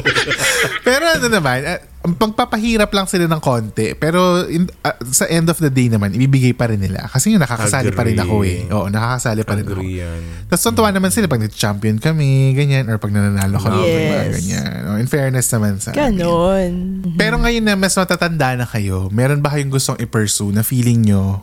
Pero 0.82 1.04
ano 1.06 1.26
naman, 1.26 1.58
uh, 1.62 1.80
pagpapahirap 2.06 2.92
lang 2.94 3.10
sila 3.10 3.26
ng 3.26 3.42
konti. 3.42 3.98
Pero 3.98 4.46
in- 4.46 4.70
ah, 4.80 4.94
sa 5.10 5.26
end 5.26 5.50
of 5.50 5.58
the 5.58 5.66
day 5.66 5.90
naman, 5.90 6.14
ibibigay 6.14 6.54
pa 6.54 6.70
rin 6.70 6.78
nila. 6.78 7.10
Kasi 7.10 7.34
yung 7.34 7.42
nakakasali 7.42 7.90
pa 7.90 8.06
rin 8.06 8.14
ako 8.14 8.46
eh. 8.46 8.62
Agree. 8.62 8.70
Oo, 8.70 8.86
nakakasali 8.86 9.42
pa 9.42 9.58
rin 9.58 9.66
ako. 9.66 9.82
Agree 9.82 9.98
yan. 9.98 10.20
Tapos 10.46 10.62
tuntuwa 10.62 10.88
naman 10.94 11.10
sila 11.10 11.26
pag 11.26 11.42
nag-champion 11.42 11.96
kami, 11.98 12.54
ganyan, 12.54 12.86
or 12.86 13.02
pag 13.02 13.10
nananalo 13.10 13.58
kami, 13.58 13.80
Yes. 13.82 14.06
mga 14.06 14.26
ganyan. 14.38 14.78
Oh, 14.86 14.96
in 14.96 15.08
fairness 15.10 15.50
naman 15.50 15.82
sa 15.82 15.90
amin. 15.90 15.98
Ganon. 15.98 16.72
Pero 17.18 17.42
ngayon 17.42 17.64
na 17.64 17.74
mas 17.74 17.94
matatanda 17.94 18.54
na 18.54 18.66
kayo, 18.66 19.10
meron 19.10 19.42
ba 19.42 19.50
kayong 19.50 19.74
gustong 19.74 19.98
i-pursue 19.98 20.54
na 20.54 20.62
feeling 20.62 21.02
nyo 21.02 21.42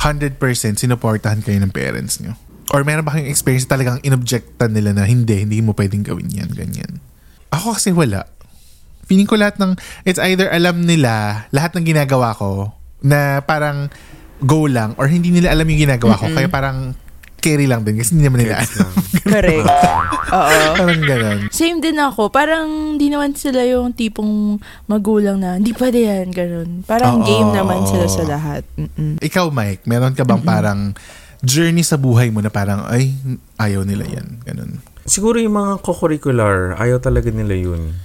100% 0.00 0.40
sinuportahan 0.74 1.44
kayo 1.44 1.60
ng 1.60 1.70
parents 1.70 2.18
nyo? 2.18 2.34
Or 2.70 2.86
meron 2.86 3.02
ba 3.02 3.18
kayong 3.18 3.30
experience 3.30 3.66
na 3.66 3.74
talagang 3.74 3.98
inobjectan 4.06 4.70
nila 4.70 4.94
na 4.94 5.02
hindi, 5.02 5.42
hindi 5.42 5.58
mo 5.58 5.74
pwedeng 5.74 6.06
gawin 6.06 6.30
yan, 6.30 6.50
ganyan? 6.54 7.02
Ako 7.50 7.74
kasi 7.74 7.90
wala. 7.90 8.30
Feeling 9.10 9.26
ko 9.26 9.34
lahat 9.34 9.58
ng, 9.58 9.74
it's 10.06 10.22
either 10.22 10.46
alam 10.46 10.86
nila 10.86 11.44
lahat 11.50 11.74
ng 11.74 11.82
ginagawa 11.82 12.30
ko 12.38 12.70
na 13.02 13.42
parang 13.42 13.90
go 14.38 14.70
lang 14.70 14.94
or 15.02 15.10
hindi 15.10 15.34
nila 15.34 15.50
alam 15.50 15.66
yung 15.66 15.82
ginagawa 15.82 16.14
ko. 16.14 16.30
Kaya 16.30 16.46
parang 16.46 16.94
carry 17.40 17.64
lang 17.64 17.82
din 17.82 17.98
kasi 17.98 18.14
hindi 18.14 18.28
naman 18.28 18.46
nila 18.46 18.62
alam. 18.62 18.92
Correct. 19.32 19.66
Oo. 20.30 20.58
parang 20.78 21.02
ganun. 21.02 21.38
Same 21.50 21.80
din 21.80 21.98
ako. 21.98 22.28
Parang 22.30 22.94
di 23.00 23.08
naman 23.08 23.34
sila 23.34 23.64
yung 23.66 23.96
tipong 23.96 24.60
magulang 24.86 25.40
na, 25.40 25.56
hindi 25.56 25.72
pwede 25.74 26.06
yan, 26.06 26.28
ganun. 26.30 26.84
Parang 26.84 27.24
Oo. 27.24 27.26
game 27.26 27.50
naman 27.50 27.82
sila 27.88 28.06
sa 28.06 28.22
lahat. 28.28 28.62
Mm-mm. 28.76 29.18
Ikaw, 29.18 29.48
Mike, 29.50 29.88
meron 29.88 30.14
ka 30.14 30.22
bang 30.22 30.44
parang 30.44 30.94
journey 31.40 31.84
sa 31.84 31.96
buhay 31.96 32.28
mo 32.28 32.44
na 32.44 32.52
parang, 32.52 32.84
ay, 32.88 33.16
ayaw 33.56 33.84
nila 33.84 34.04
yan. 34.04 34.40
Ganun. 34.44 34.80
Siguro 35.08 35.40
yung 35.40 35.56
mga 35.56 35.80
co-curricular, 35.80 36.76
ayaw 36.76 37.00
talaga 37.00 37.32
nila 37.32 37.56
yun. 37.56 37.96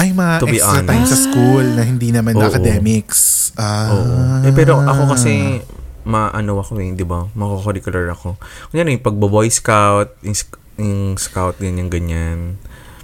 Ay, 0.00 0.16
mga 0.16 0.40
To 0.40 0.48
be 0.48 0.56
extra 0.56 0.80
time 0.80 1.04
sa 1.04 1.16
school 1.16 1.64
na 1.76 1.84
hindi 1.84 2.08
naman 2.08 2.32
Oo. 2.40 2.48
academics. 2.48 3.52
Ah. 3.60 3.92
Oo. 3.92 4.48
Eh, 4.48 4.52
pero 4.56 4.80
ako 4.80 5.12
kasi, 5.12 5.60
maano 6.08 6.56
ako 6.56 6.80
eh, 6.80 6.96
di 6.96 7.04
ba? 7.04 7.28
Mako-curricular 7.36 8.08
ako. 8.16 8.40
Kunyari, 8.72 8.96
yung 8.96 9.04
pagbo-boy 9.04 9.52
scout, 9.52 10.16
yung, 10.24 10.36
yung 10.80 11.20
scout, 11.20 11.60
ganyan, 11.60 11.92
ganyan. 11.92 12.56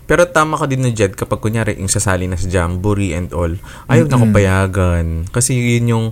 Pero 0.06 0.23
tama 0.30 0.54
ka 0.54 0.71
din 0.71 0.87
na 0.87 0.95
Jed 0.95 1.18
kapag 1.18 1.42
kunyari 1.42 1.83
yung 1.83 1.90
sasali 1.90 2.30
na 2.30 2.38
sa 2.38 2.47
jamboree 2.47 3.11
and 3.12 3.35
all, 3.35 3.50
ayaw 3.90 4.06
na 4.06 4.14
akong 4.14 4.33
payagan. 4.33 5.06
Kasi 5.35 5.59
yun 5.59 5.90
yung 5.90 6.06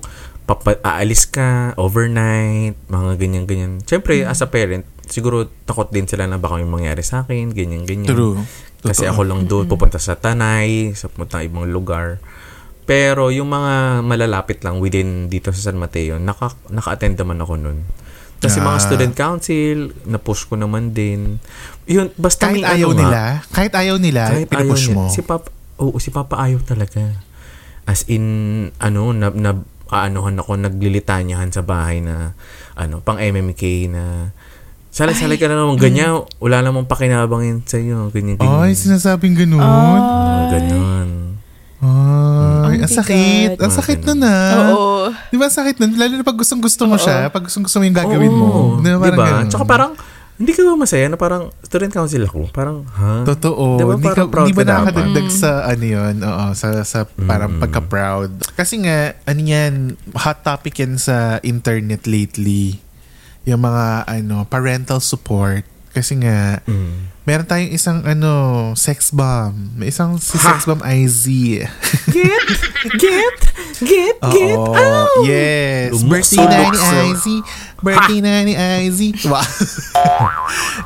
papa, 0.44 0.76
aalis 0.80 1.24
ka, 1.24 1.72
overnight, 1.74 2.76
mga 2.86 3.10
ganyan-ganyan. 3.16 3.80
Siyempre, 3.80 4.22
as 4.22 4.40
a 4.40 4.46
parent, 4.46 4.84
siguro 5.04 5.48
takot 5.64 5.88
din 5.88 6.04
sila 6.04 6.24
na 6.24 6.36
baka 6.36 6.56
may 6.56 6.68
mangyari 6.68 7.00
sa 7.00 7.24
akin, 7.24 7.50
ganyan-ganyan. 7.50 8.06
True. 8.06 8.36
Kasi 8.78 9.02
Totoo. 9.02 9.12
ako 9.14 9.20
lang 9.24 9.40
doon, 9.46 9.64
pupunta 9.64 9.96
sa 9.96 10.12
Tanay, 10.14 10.92
sa 10.92 11.08
pupunta 11.08 11.40
ibang 11.40 11.64
lugar. 11.64 12.20
Pero 12.84 13.32
yung 13.32 13.48
mga 13.48 14.04
malalapit 14.04 14.60
lang 14.60 14.76
within 14.76 15.26
dito 15.26 15.48
sa 15.48 15.72
San 15.72 15.80
Mateo, 15.80 16.20
naka, 16.20 16.52
naka-attend 16.68 17.16
naman 17.16 17.40
ako 17.40 17.56
nun. 17.56 17.80
Tapos 18.36 18.60
yung 18.60 18.68
mga 18.68 18.76
Ah. 18.76 18.84
student 18.84 19.14
council, 19.16 19.76
na-push 20.04 20.44
ko 20.44 20.60
naman 20.60 20.92
din. 20.92 21.40
Yun, 21.88 22.12
basta 22.14 22.52
Kahit 22.52 22.60
may 22.60 22.64
ayaw 22.68 22.92
ano 22.92 23.00
nga, 23.00 23.00
nila, 23.00 23.20
kahit 23.48 23.72
ayaw 23.72 23.96
nila, 23.96 24.22
kahit 24.28 24.50
ayaw 24.52 24.76
niya. 24.76 24.92
mo. 24.92 25.04
Si 25.08 25.20
Papa, 25.24 25.48
oo, 25.80 25.96
si 25.96 26.12
Papa 26.12 26.36
ayaw 26.36 26.60
talaga. 26.60 27.24
As 27.84 28.04
in, 28.04 28.24
ano, 28.76 29.16
na, 29.16 29.32
na 29.32 29.56
aanuhan 29.92 30.38
ako, 30.38 30.56
naglilitanyahan 30.56 31.50
sa 31.52 31.60
bahay 31.60 32.00
na, 32.00 32.32
ano, 32.74 33.00
pang 33.04 33.20
MMK 33.20 33.92
na, 33.92 34.32
salay-salay 34.94 35.36
ka 35.36 35.50
na 35.50 35.58
naman, 35.58 35.76
ganyan, 35.76 36.22
wala 36.38 36.62
namang 36.62 36.86
pakinabangin 36.86 37.66
sa'yo, 37.66 38.08
ganyan, 38.14 38.38
ganyan. 38.38 38.60
Ay, 38.62 38.72
sinasabing 38.78 39.34
ganun. 39.34 39.60
Mga 39.60 40.46
ganun. 40.54 41.08
Ay, 41.84 42.80
Ang 42.80 42.88
ang 42.88 42.92
sakit. 42.96 43.50
Ang 43.60 43.72
sakit 43.76 44.00
nun 44.08 44.20
ah. 44.24 44.72
Oo. 44.72 45.12
Di 45.28 45.36
ba 45.36 45.52
sakit 45.52 45.76
nun? 45.76 46.00
Lalo 46.00 46.16
na 46.16 46.24
pag 46.24 46.38
gustong 46.38 46.64
gusto 46.64 46.88
mo 46.88 46.96
siya, 46.96 47.28
pag 47.28 47.44
gustong 47.44 47.68
gusto 47.68 47.76
mo 47.76 47.84
yung 47.84 47.96
gagawin 47.96 48.32
mo. 48.32 48.46
Oo, 48.48 48.62
Di 48.80 48.88
ba? 48.88 49.04
Parang 49.04 49.12
diba? 49.12 49.26
ganun. 49.28 49.48
Tsaka 49.52 49.64
parang, 49.68 49.92
hindi 50.34 50.50
ka 50.50 50.66
ba 50.66 50.74
masaya 50.74 51.06
na 51.06 51.14
parang 51.14 51.54
student 51.62 51.94
council 51.94 52.26
ako? 52.26 52.50
Parang, 52.50 52.82
ha? 52.90 53.22
Totoo. 53.22 53.78
Diba 53.78 53.94
hindi, 53.94 54.10
ka, 54.10 54.26
proud 54.26 54.50
hindi 54.50 54.58
ba 54.58 54.66
nakakadagdag 54.66 55.28
sa 55.30 55.62
ano 55.62 55.84
yun? 55.86 56.14
Oo, 56.20 56.46
sa, 56.52 56.82
sa 56.82 57.06
parang 57.06 57.54
Mm. 57.54 57.60
pagka-proud. 57.62 58.30
Kasi 58.58 58.82
nga, 58.82 59.14
ano 59.24 59.40
yan, 59.40 59.94
hot 60.12 60.42
topic 60.42 60.82
yan 60.82 60.98
sa 60.98 61.38
internet 61.40 62.10
lately. 62.10 62.82
Yung 63.46 63.62
mga 63.62 64.10
ano 64.10 64.42
parental 64.44 64.98
support. 64.98 65.62
Kasi 65.94 66.18
nga, 66.18 66.58
Mm. 66.66 67.13
Meron 67.24 67.44
tayong 67.44 67.72
isang 67.72 67.98
ano, 68.02 68.32
sex 68.74 69.08
bomb. 69.08 69.56
May 69.74 69.88
isang 69.88 70.16
si 70.16 70.36
Ha? 70.36 70.44
sex 70.46 70.64
bomb 70.64 70.80
IZ. 70.80 71.24
Get, 72.06 72.46
get, 72.94 73.36
get, 73.80 74.16
get 74.20 74.56
Oo. 74.56 74.72
out! 74.72 75.24
Yes. 75.24 75.96
Lumukso, 75.96 76.36
Birthday 76.36 76.46
na 76.46 76.56
ni. 76.60 76.78
IZ. 77.08 77.24
Birthday 77.80 78.18
na 78.20 78.30
ni 78.42 78.54
IZ. 78.54 79.00
Wow. 79.24 79.40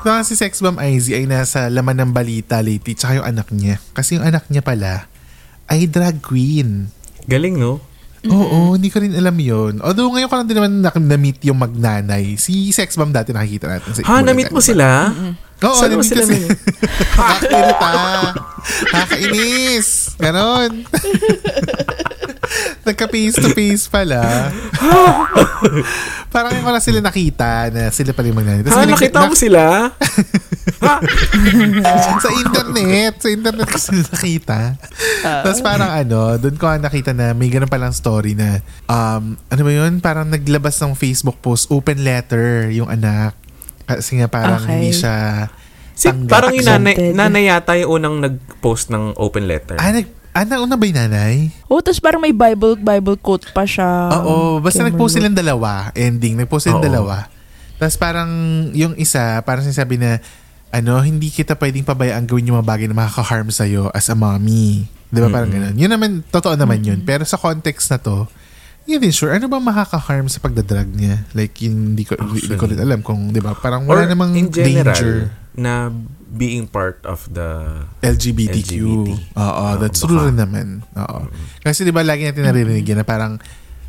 Baka 0.00 0.22
si 0.22 0.34
Sex 0.34 0.58
Bomb 0.58 0.78
IZ 0.78 1.10
ay 1.12 1.26
nasa 1.26 1.66
laman 1.68 1.94
ng 1.96 2.10
balita 2.10 2.58
lately. 2.58 2.94
Tsaka 2.94 3.18
yung 3.18 3.26
anak 3.28 3.50
niya. 3.50 3.78
Kasi 3.92 4.14
yung 4.14 4.24
anak 4.24 4.46
niya 4.46 4.62
pala 4.62 5.06
ay 5.66 5.84
drag 5.84 6.18
queen. 6.18 6.90
Galing, 7.26 7.54
no? 7.54 7.82
Oo, 8.24 8.74
hindi 8.74 8.90
ko 8.90 8.98
rin 8.98 9.14
alam 9.14 9.36
yun. 9.36 9.78
Although 9.78 10.10
ngayon 10.10 10.26
ko 10.26 10.34
lang 10.34 10.46
din 10.46 10.56
naman 10.56 10.72
nak- 10.80 10.98
na-meet 10.98 11.38
yung 11.44 11.54
magnanay. 11.56 12.34
Si 12.34 12.70
Sex 12.70 12.94
Bomb 12.94 13.10
dati 13.10 13.30
nakikita 13.30 13.68
natin. 13.68 13.90
Sa 13.92 14.02
Ha, 14.02 14.22
na-meet 14.22 14.50
mo 14.50 14.58
sila? 14.58 15.10
Oo, 15.60 15.74
Saan 15.74 15.90
mo 15.90 15.98
na-meet 15.98 16.06
sila 16.06 16.22
kasi. 16.22 16.38
na- 16.38 16.48
Nakakairita. 17.18 17.90
Nakakainis. 18.88 19.88
Ganon. 20.16 20.70
Nagka-face 22.86 23.36
to 23.36 23.48
face 23.50 23.84
pala. 23.86 24.48
Parang 26.32 26.50
ko 26.54 26.68
lang 26.68 26.80
sila 26.80 26.98
nakita 27.00 27.68
na 27.68 27.90
sila 27.90 28.12
pala 28.12 28.26
yung 28.26 28.38
magnanay. 28.38 28.62
Ha, 28.62 28.78
binig- 28.78 28.94
nakita 28.94 29.16
mo 29.20 29.28
na- 29.28 29.36
sila? 29.36 29.62
ha? 30.78 30.94
sa 32.18 32.30
internet. 32.30 33.12
Sa 33.18 33.28
internet 33.28 33.66
ko 33.66 33.78
sila 33.78 34.00
nakita. 34.06 34.58
Tapos 35.20 35.60
parang 35.60 35.90
ano, 35.90 36.38
doon 36.38 36.54
ko 36.54 36.64
nakita 36.72 37.12
na 37.12 37.32
may 37.32 37.50
ganun 37.50 37.68
palang 37.68 37.92
story 37.92 38.32
na, 38.32 38.62
um, 38.86 39.34
ano 39.34 39.60
ba 39.60 39.70
yun? 39.70 39.98
Parang 39.98 40.24
naglabas 40.24 40.78
ng 40.78 40.94
Facebook 40.94 41.36
post, 41.40 41.66
open 41.68 42.00
letter 42.00 42.70
yung 42.70 42.86
anak. 42.86 43.34
Kasi 43.88 44.20
nga 44.20 44.28
parang 44.28 44.60
Okay. 44.60 44.68
hindi 44.70 44.92
siya 44.92 45.48
Si, 45.96 46.06
tanggap. 46.06 46.30
parang 46.30 46.52
yung 46.52 46.68
nanay, 46.68 46.94
nanay 47.10 47.42
yata 47.48 47.72
yung 47.74 47.98
unang 47.98 48.16
nag-post 48.20 48.86
ng 48.88 49.16
open 49.16 49.48
letter. 49.48 49.74
Ah, 49.76 49.90
nag, 49.90 50.06
ah, 50.30 50.44
nauna 50.44 50.76
ba 50.76 50.84
yung 50.84 51.00
nanay? 51.00 51.50
Oh, 51.66 51.80
tapos 51.80 51.98
parang 51.98 52.20
may 52.20 52.30
Bible 52.30 52.76
Bible 52.76 53.16
quote 53.16 53.50
pa 53.50 53.64
siya. 53.64 54.12
Oo, 54.14 54.60
basta 54.60 54.84
nag-post 54.84 55.16
silang 55.16 55.34
dalawa, 55.34 55.90
ending, 55.92 56.38
nag-post 56.38 56.68
silang 56.68 56.78
Oo. 56.78 56.86
dalawa. 56.86 57.26
Tapos 57.74 57.96
parang 57.96 58.30
yung 58.70 58.94
isa, 58.94 59.42
parang 59.42 59.64
sinasabi 59.64 59.98
na, 59.98 60.22
ano, 60.68 61.00
hindi 61.00 61.32
kita 61.32 61.56
pwedeng 61.56 61.82
pabayaan 61.82 62.28
gawin 62.28 62.46
yung 62.46 62.60
mga 62.60 62.68
bagay 62.68 62.86
na 62.86 62.94
makaka-harm 62.94 63.48
sa'yo 63.48 63.88
as 63.90 64.06
a 64.06 64.14
mommy. 64.14 64.84
Di 65.08 65.18
ba 65.18 65.32
parang 65.32 65.48
ganun? 65.48 65.72
Yun 65.74 65.88
naman, 65.88 66.20
totoo 66.22 66.52
naman 66.54 66.84
yun. 66.84 67.00
Pero 67.00 67.24
sa 67.24 67.34
context 67.34 67.88
na 67.88 67.96
to, 67.96 68.28
din 68.96 69.12
sure, 69.12 69.36
ano 69.36 69.44
ba 69.46 69.60
makaka-harm 69.60 70.32
sa 70.32 70.40
pagdadrag 70.40 70.88
niya? 70.88 71.28
Like, 71.36 71.52
hindi 71.60 72.08
ko, 72.08 72.16
hindi 72.16 72.56
ko 72.56 72.64
rin 72.64 72.80
alam 72.80 73.04
kung, 73.04 73.28
di 73.28 73.38
ba? 73.38 73.52
Parang 73.52 73.84
wala 73.84 74.04
Or 74.04 74.08
namang 74.08 74.32
in 74.32 74.48
general, 74.48 74.96
danger. 74.96 75.28
na 75.52 75.92
being 76.28 76.64
part 76.64 77.04
of 77.04 77.28
the... 77.28 77.84
LGBTQ. 78.00 78.72
LGBT. 78.72 79.08
Oo, 79.36 79.44
Oo, 79.44 79.64
that's 79.76 80.00
baka. 80.00 80.08
true 80.08 80.24
rin 80.24 80.36
naman. 80.36 80.66
Oo. 80.96 81.28
Kasi 81.60 81.84
di 81.84 81.92
ba 81.92 82.00
lagi 82.00 82.24
natin 82.24 82.48
naririnig 82.48 82.84
yan 82.84 83.00
na 83.00 83.04
parang 83.04 83.36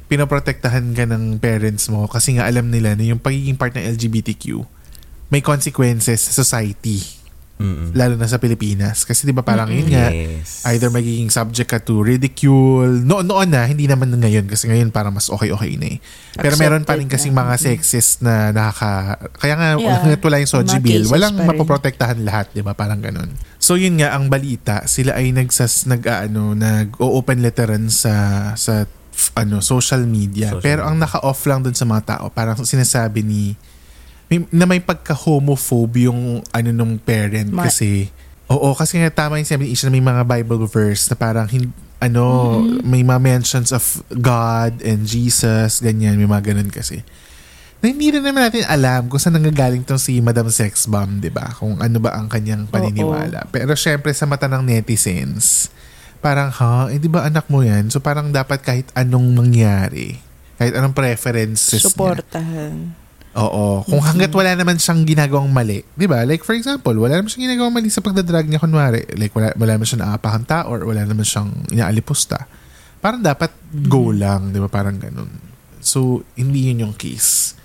pinoprotektahan 0.08 0.91
ka 0.91 1.06
ng 1.06 1.38
parents 1.38 1.88
mo 1.88 2.10
kasi 2.10 2.36
nga 2.36 2.44
alam 2.44 2.68
nila 2.68 2.98
na 2.98 3.06
yung 3.06 3.22
pagiging 3.22 3.53
part 3.53 3.72
ng 3.72 3.86
LGBTQ 3.86 4.65
may 5.29 5.39
consequences 5.39 6.25
sa 6.25 6.34
society. 6.34 6.98
Mm-mm. 7.60 7.92
Lalo 7.92 8.16
na 8.16 8.24
sa 8.24 8.39
Pilipinas. 8.39 9.04
Kasi 9.04 9.28
di 9.28 9.36
ba 9.36 9.44
parang 9.44 9.68
yun 9.68 9.92
nga, 9.92 10.08
Yes. 10.08 10.63
either 10.72 10.88
magiging 10.88 11.28
subject 11.28 11.68
ka 11.68 11.78
to 11.78 12.00
ridicule. 12.00 13.04
Noon, 13.04 13.28
noon 13.28 13.51
na, 13.51 13.68
hindi 13.68 13.84
naman 13.84 14.16
ngayon. 14.16 14.48
Kasi 14.48 14.72
ngayon 14.72 14.96
parang 14.96 15.12
mas 15.12 15.28
okay-okay 15.28 15.75
na 15.75 15.92
eh. 15.92 15.98
Pero 16.34 16.56
meron 16.56 16.88
pa 16.88 16.96
rin 16.96 17.12
Accepted 17.12 17.20
kasing 17.30 17.36
na. 17.36 17.39
mga 17.44 17.54
sexist 17.60 18.24
na 18.24 18.56
nakaka... 18.56 19.28
Kaya 19.36 19.54
nga, 19.60 19.68
Yeah. 19.75 20.16
wala 20.16 20.39
yung 20.39 20.48
Soji 20.48 20.80
Bill, 20.80 21.04
walang 21.12 21.36
mapoprotektahan 21.36 22.24
lahat, 22.24 22.48
di 22.56 22.63
ba? 22.63 22.72
Parang 22.72 23.04
ganun. 23.04 23.28
So 23.60 23.75
yun 23.75 24.00
nga, 24.00 24.16
ang 24.16 24.32
balita, 24.32 24.88
sila 24.88 25.20
ay 25.20 25.36
nagsas, 25.36 25.84
nag, 25.84 26.08
ano, 26.08 26.56
nag-open 26.56 27.44
letteran 27.44 27.92
sa, 27.92 28.16
sa 28.56 28.88
ano, 29.36 29.60
social 29.60 30.08
media. 30.08 30.56
Social 30.56 30.63
Pero 30.63 30.82
ang 30.88 30.96
naka-off 30.96 31.44
lang 31.44 31.60
dun 31.60 31.75
sa 31.75 31.84
mga 31.84 32.04
tao, 32.08 32.32
parang 32.32 32.56
sinasabi 32.56 33.20
ni 33.20 33.60
may, 34.30 34.46
na 34.54 34.66
may 34.70 34.80
pagka-homophobe 34.80 36.06
yung 36.06 36.46
ano 36.54 36.70
nung 36.70 37.02
parent 37.02 37.50
Ma- 37.50 37.66
kasi 37.68 38.14
oo 38.50 38.74
kasi 38.78 39.02
nga 39.02 39.10
tama 39.10 39.42
yung 39.42 39.50
sabi 39.50 39.68
ni 39.68 39.74
Isha 39.74 39.90
na 39.90 39.98
may 39.98 40.06
mga 40.06 40.24
Bible 40.26 40.70
verse 40.70 41.10
na 41.10 41.18
parang 41.18 41.50
hin, 41.50 41.74
ano 41.98 42.58
may 42.86 43.02
mga 43.02 43.20
mentions 43.20 43.74
of 43.74 43.84
God 44.14 44.80
and 44.86 45.04
Jesus 45.04 45.82
ganyan 45.82 46.16
may 46.16 46.30
mga 46.30 46.54
ganun 46.54 46.70
kasi 46.70 47.02
na 47.80 47.96
hindi 47.96 48.12
rin 48.12 48.24
naman 48.24 48.52
natin 48.52 48.68
alam 48.68 49.08
kung 49.08 49.20
saan 49.24 49.40
nanggagaling 49.40 49.88
tong 49.88 50.00
si 50.00 50.20
Madam 50.20 50.52
Sex 50.52 50.84
Bomb, 50.92 51.24
di 51.24 51.32
ba? 51.32 51.48
Kung 51.56 51.80
ano 51.80 51.98
ba 52.04 52.12
ang 52.12 52.28
kanyang 52.28 52.68
paniniwala. 52.68 53.48
Pero 53.56 53.72
syempre 53.80 54.12
sa 54.12 54.28
mata 54.28 54.52
ng 54.52 54.68
netizens, 54.68 55.72
parang 56.20 56.52
ha, 56.52 56.92
eh 56.92 57.00
di 57.00 57.08
ba 57.08 57.24
anak 57.24 57.48
mo 57.48 57.64
yan? 57.64 57.88
So 57.88 58.04
parang 58.04 58.36
dapat 58.36 58.60
kahit 58.68 58.92
anong 59.00 59.32
mangyari, 59.32 60.20
kahit 60.60 60.76
anong 60.76 60.92
preferences 60.92 61.80
niya, 61.80 61.88
Suportahan. 61.88 62.92
Oo. 63.38 63.86
Kung 63.86 64.02
hanggat 64.02 64.34
wala 64.34 64.58
naman 64.58 64.82
siyang 64.82 65.06
ginagawang 65.06 65.54
mali. 65.54 65.86
Di 65.94 66.10
ba? 66.10 66.26
Like 66.26 66.42
for 66.42 66.58
example, 66.58 66.98
wala 66.98 67.22
naman 67.22 67.30
siyang 67.30 67.46
ginagawang 67.46 67.76
mali 67.76 67.90
sa 67.94 68.02
pagdadrag 68.02 68.50
niya 68.50 68.58
kunwari. 68.58 69.06
Like 69.14 69.34
wala, 69.38 69.54
wala 69.54 69.78
naman 69.78 69.86
siyang 69.86 70.04
naapahang 70.04 70.46
tao 70.46 70.66
or 70.68 70.82
wala 70.84 71.06
naman 71.06 71.22
siyang 71.22 71.70
inaalipusta. 71.70 72.50
Parang 73.00 73.22
dapat 73.22 73.54
go 73.86 74.10
lang. 74.10 74.50
Di 74.50 74.58
ba? 74.58 74.68
Parang 74.68 74.98
ganun. 74.98 75.30
So, 75.80 76.28
hindi 76.34 76.68
yun 76.68 76.84
yung 76.84 76.96
case 76.98 77.56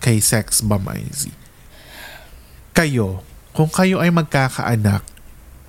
kay 0.00 0.22
Sex 0.22 0.64
Bomb 0.64 0.88
IZ. 0.88 1.28
Kayo, 2.72 3.20
kung 3.52 3.68
kayo 3.68 4.00
ay 4.00 4.08
magkakaanak, 4.08 5.04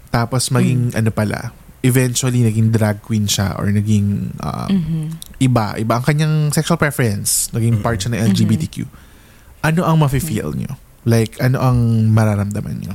tapos 0.07 0.47
maging 0.47 0.93
ano 0.93 1.09
pala, 1.09 1.51
eventually 1.81 2.45
naging 2.45 2.69
drag 2.69 3.01
queen 3.01 3.25
siya 3.25 3.57
or 3.57 3.67
naging 3.67 4.31
um, 4.37 4.69
Mhm. 4.69 5.03
iba, 5.41 5.75
iba 5.75 5.93
ang 5.97 6.05
kanyang 6.05 6.53
sexual 6.53 6.77
preference, 6.77 7.49
naging 7.51 7.81
part 7.81 7.97
siya 7.97 8.13
ng 8.13 8.21
LGBTQ. 8.31 8.85
Ano 9.61 9.85
ang 9.85 9.97
mafe-feel 9.97 10.53
nyo? 10.53 10.73
Like, 11.03 11.37
ano 11.37 11.57
ang 11.57 11.77
mararamdaman 12.09 12.77
nyo? 12.79 12.93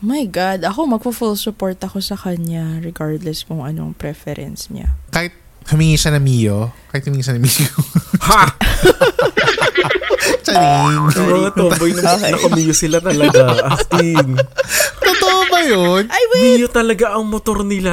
My 0.00 0.24
God, 0.24 0.64
ako 0.64 0.88
magpo-full 0.88 1.36
support 1.36 1.76
ako 1.78 2.00
sa 2.00 2.16
kanya 2.16 2.80
regardless 2.80 3.44
kung 3.44 3.60
anong 3.60 3.92
preference 3.92 4.66
niya. 4.66 4.96
Kahit 5.10 5.36
humingi 5.68 5.94
siya 5.94 6.16
ng 6.16 6.24
Mio, 6.24 6.72
kahit 6.88 7.04
humingi 7.04 7.22
siya 7.22 7.36
ng 7.36 7.44
Mio, 7.44 7.70
Ha! 8.30 8.42
charing! 10.40 10.98
Mga 11.12 11.50
tomboy 11.52 11.90
na 11.94 12.10
Okay. 12.16 12.32
nakamiyo 12.32 12.72
sila 12.72 12.98
talaga. 12.98 13.44
As 13.68 13.84
in. 14.00 14.40
Ba 15.60 15.68
yun? 15.68 16.02
Ay, 16.08 16.22
wait! 16.26 16.40
Miyo 16.56 16.68
talaga 16.68 17.12
ang 17.12 17.24
motor 17.24 17.60
nila. 17.60 17.92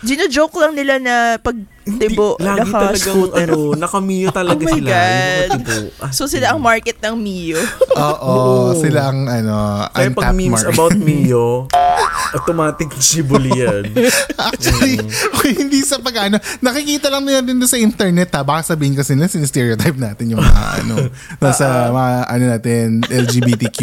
Gino-joke 0.00 0.58
lang 0.58 0.74
nila 0.74 0.98
na 0.98 1.14
pag 1.36 1.54
tibo, 1.88 2.34
Lagi 2.36 2.66
talagang 2.66 2.68
naka-scooter. 2.92 3.48
ano, 3.48 3.58
nakamiyo 3.72 4.28
talaga 4.28 4.58
Oh 4.60 4.66
my 4.66 4.74
sila. 4.74 4.90
God. 4.90 5.88
As 5.98 6.12
So 6.12 6.26
sila 6.26 6.50
ang 6.50 6.60
market 6.60 6.98
ng 6.98 7.14
Mio. 7.14 7.56
Oo, 7.96 8.34
Oo. 8.68 8.76
sila 8.76 9.08
ang 9.08 9.24
ano, 9.24 9.86
Kaya 9.88 10.10
pag 10.10 10.34
memes 10.34 10.58
market. 10.58 10.74
about 10.74 10.94
Mio, 10.94 11.70
automatic 12.36 12.90
shibuli 12.98 13.54
yan. 13.54 13.94
Actually, 14.36 14.98
kung 15.32 15.54
hindi 15.56 15.80
sa 15.80 15.96
pag 15.96 16.28
ano, 16.28 16.36
nakikita 16.58 17.08
lang 17.08 17.22
nila 17.22 17.40
din 17.40 17.56
doon 17.56 17.70
sa 17.70 17.78
internet 17.78 18.34
ha. 18.34 18.42
Baka 18.42 18.74
sabihin 18.74 18.92
kasi 18.92 19.14
na 19.14 19.24
stereotype 19.24 19.96
natin 19.96 20.34
yung 20.34 20.42
mga 20.42 20.62
ano, 20.82 21.08
nasa 21.38 21.88
mga 21.88 22.12
ano 22.26 22.44
natin, 22.44 22.84
LGBTQ. 23.06 23.78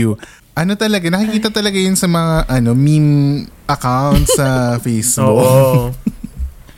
Ano 0.56 0.80
talaga, 0.80 1.12
nakikita 1.12 1.52
talaga 1.52 1.76
yun 1.76 2.00
sa 2.00 2.08
mga 2.08 2.48
ano, 2.48 2.72
meme 2.72 3.44
accounts 3.68 4.40
sa 4.40 4.48
Facebook. 4.88 5.36
Oo. 5.36 5.92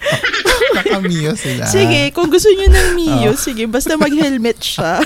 Nakamiyo 0.82 1.38
sila. 1.38 1.70
Sige, 1.70 2.10
kung 2.10 2.34
gusto 2.34 2.50
niyo 2.50 2.74
ng 2.74 2.90
Mio, 2.98 3.38
sige, 3.38 3.70
basta 3.70 3.94
mag-helmet 3.94 4.58
siya. 4.58 4.98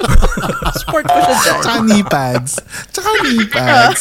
Sport 0.80 1.04
ko 1.04 1.18
siya 1.20 1.36
dyan. 1.36 1.60
Tsaka 1.60 1.78
knee 1.84 2.06
pads. 2.08 2.52
Tsaka 2.92 3.10
knee 3.20 3.46
pads. 3.48 4.00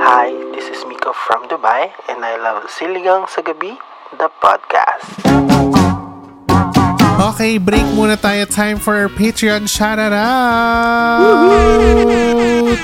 Hi, 0.00 0.32
this 0.56 0.72
is 0.72 0.80
Miko 0.88 1.12
from 1.12 1.44
Dubai, 1.52 1.92
and 2.08 2.24
I 2.24 2.40
love 2.40 2.64
Siligang 2.72 3.28
sa 3.28 3.44
Gabi, 3.44 3.76
the 4.16 4.32
podcast. 4.40 6.03
Okay, 7.32 7.56
break 7.56 7.84
muna 7.96 8.16
tayo. 8.20 8.44
Time 8.44 8.76
for 8.76 8.96
our 8.96 9.08
Patreon 9.08 9.64
shoutout. 9.64 10.12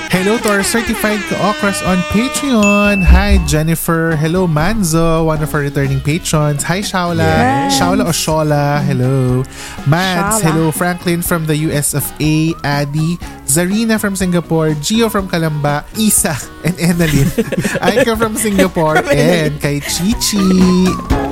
Hello 0.09 0.37
to 0.37 0.47
our 0.49 0.63
certified 0.63 1.19
ka-okras 1.29 1.81
on 1.85 1.97
Patreon. 2.13 3.03
Hi, 3.03 3.37
Jennifer. 3.45 4.15
Hello, 4.15 4.47
Manzo, 4.47 5.25
one 5.25 5.41
of 5.41 5.53
our 5.53 5.61
returning 5.61 5.99
patrons. 5.99 6.63
Hi, 6.63 6.79
Shaula. 6.81 7.25
Yes. 7.25 7.79
Shaula 7.79 8.05
o 8.05 8.13
Shola. 8.13 8.83
Hello. 8.85 9.43
Mads. 9.87 10.41
Shaula. 10.41 10.45
Hello, 10.45 10.71
Franklin 10.71 11.21
from 11.21 11.45
the 11.45 11.57
US 11.69 11.93
of 11.93 12.05
A. 12.21 12.53
Adi. 12.63 13.17
Zarina 13.51 13.99
from 13.99 14.15
Singapore. 14.15 14.71
Gio 14.79 15.11
from 15.11 15.27
Kalamba. 15.27 15.83
Isa 15.99 16.37
and 16.63 16.75
Enalyn. 16.79 17.27
Aika 17.83 18.15
from 18.17 18.37
Singapore. 18.37 18.97
and 19.11 19.59
kay 19.59 19.81
Chichi. 19.83 20.39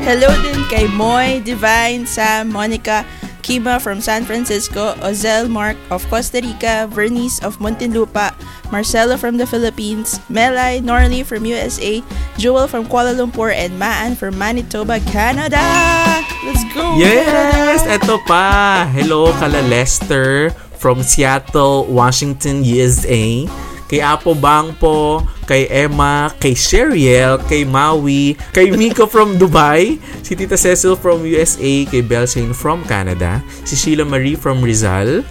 Hello 0.04 0.28
din 0.42 0.60
kay 0.68 0.88
Moy, 0.98 1.40
Divine, 1.46 2.04
Sam, 2.04 2.50
Monica, 2.52 2.99
Kima 3.42 3.82
from 3.82 4.02
San 4.02 4.26
Francisco, 4.26 4.94
Ozel 5.02 5.50
Mark 5.50 5.78
of 5.90 6.06
Costa 6.10 6.42
Rica, 6.44 6.86
Vernice 6.92 7.42
of 7.44 7.58
Muntinlupa, 7.58 8.36
Marcelo 8.72 9.18
from 9.18 9.38
the 9.38 9.48
Philippines, 9.48 10.20
Melai 10.30 10.82
Norley 10.82 11.26
from 11.26 11.46
USA, 11.46 12.04
Jewel 12.38 12.68
from 12.68 12.86
Kuala 12.86 13.18
Lumpur, 13.18 13.50
and 13.50 13.80
Maan 13.80 14.16
from 14.16 14.38
Manitoba, 14.38 15.00
Canada! 15.10 15.62
Let's 16.46 16.62
go! 16.74 16.96
Yes! 16.98 17.82
Eto 17.90 18.22
pa! 18.30 18.86
Hello, 18.94 19.34
kala 19.42 19.66
Lester 19.66 20.54
from 20.78 21.04
Seattle, 21.04 21.86
Washington, 21.90 22.64
USA. 22.64 23.50
Kay 23.90 24.06
Apo 24.06 24.38
Bang 24.38 24.78
po, 24.78 25.26
kay 25.50 25.66
Emma, 25.66 26.30
kay 26.38 26.54
Sheriel, 26.54 27.42
kay 27.50 27.66
Maui, 27.66 28.38
kay 28.54 28.70
Miko 28.70 29.10
from 29.10 29.42
Dubai, 29.42 29.98
si 30.22 30.38
Tita 30.38 30.54
Cecil 30.54 30.94
from 30.94 31.26
USA, 31.26 31.90
kay 31.90 32.06
Belshane 32.06 32.54
from 32.54 32.86
Canada, 32.86 33.42
si 33.66 33.74
Sheila 33.74 34.06
Marie 34.06 34.38
from 34.38 34.62
Rizal, 34.62 35.26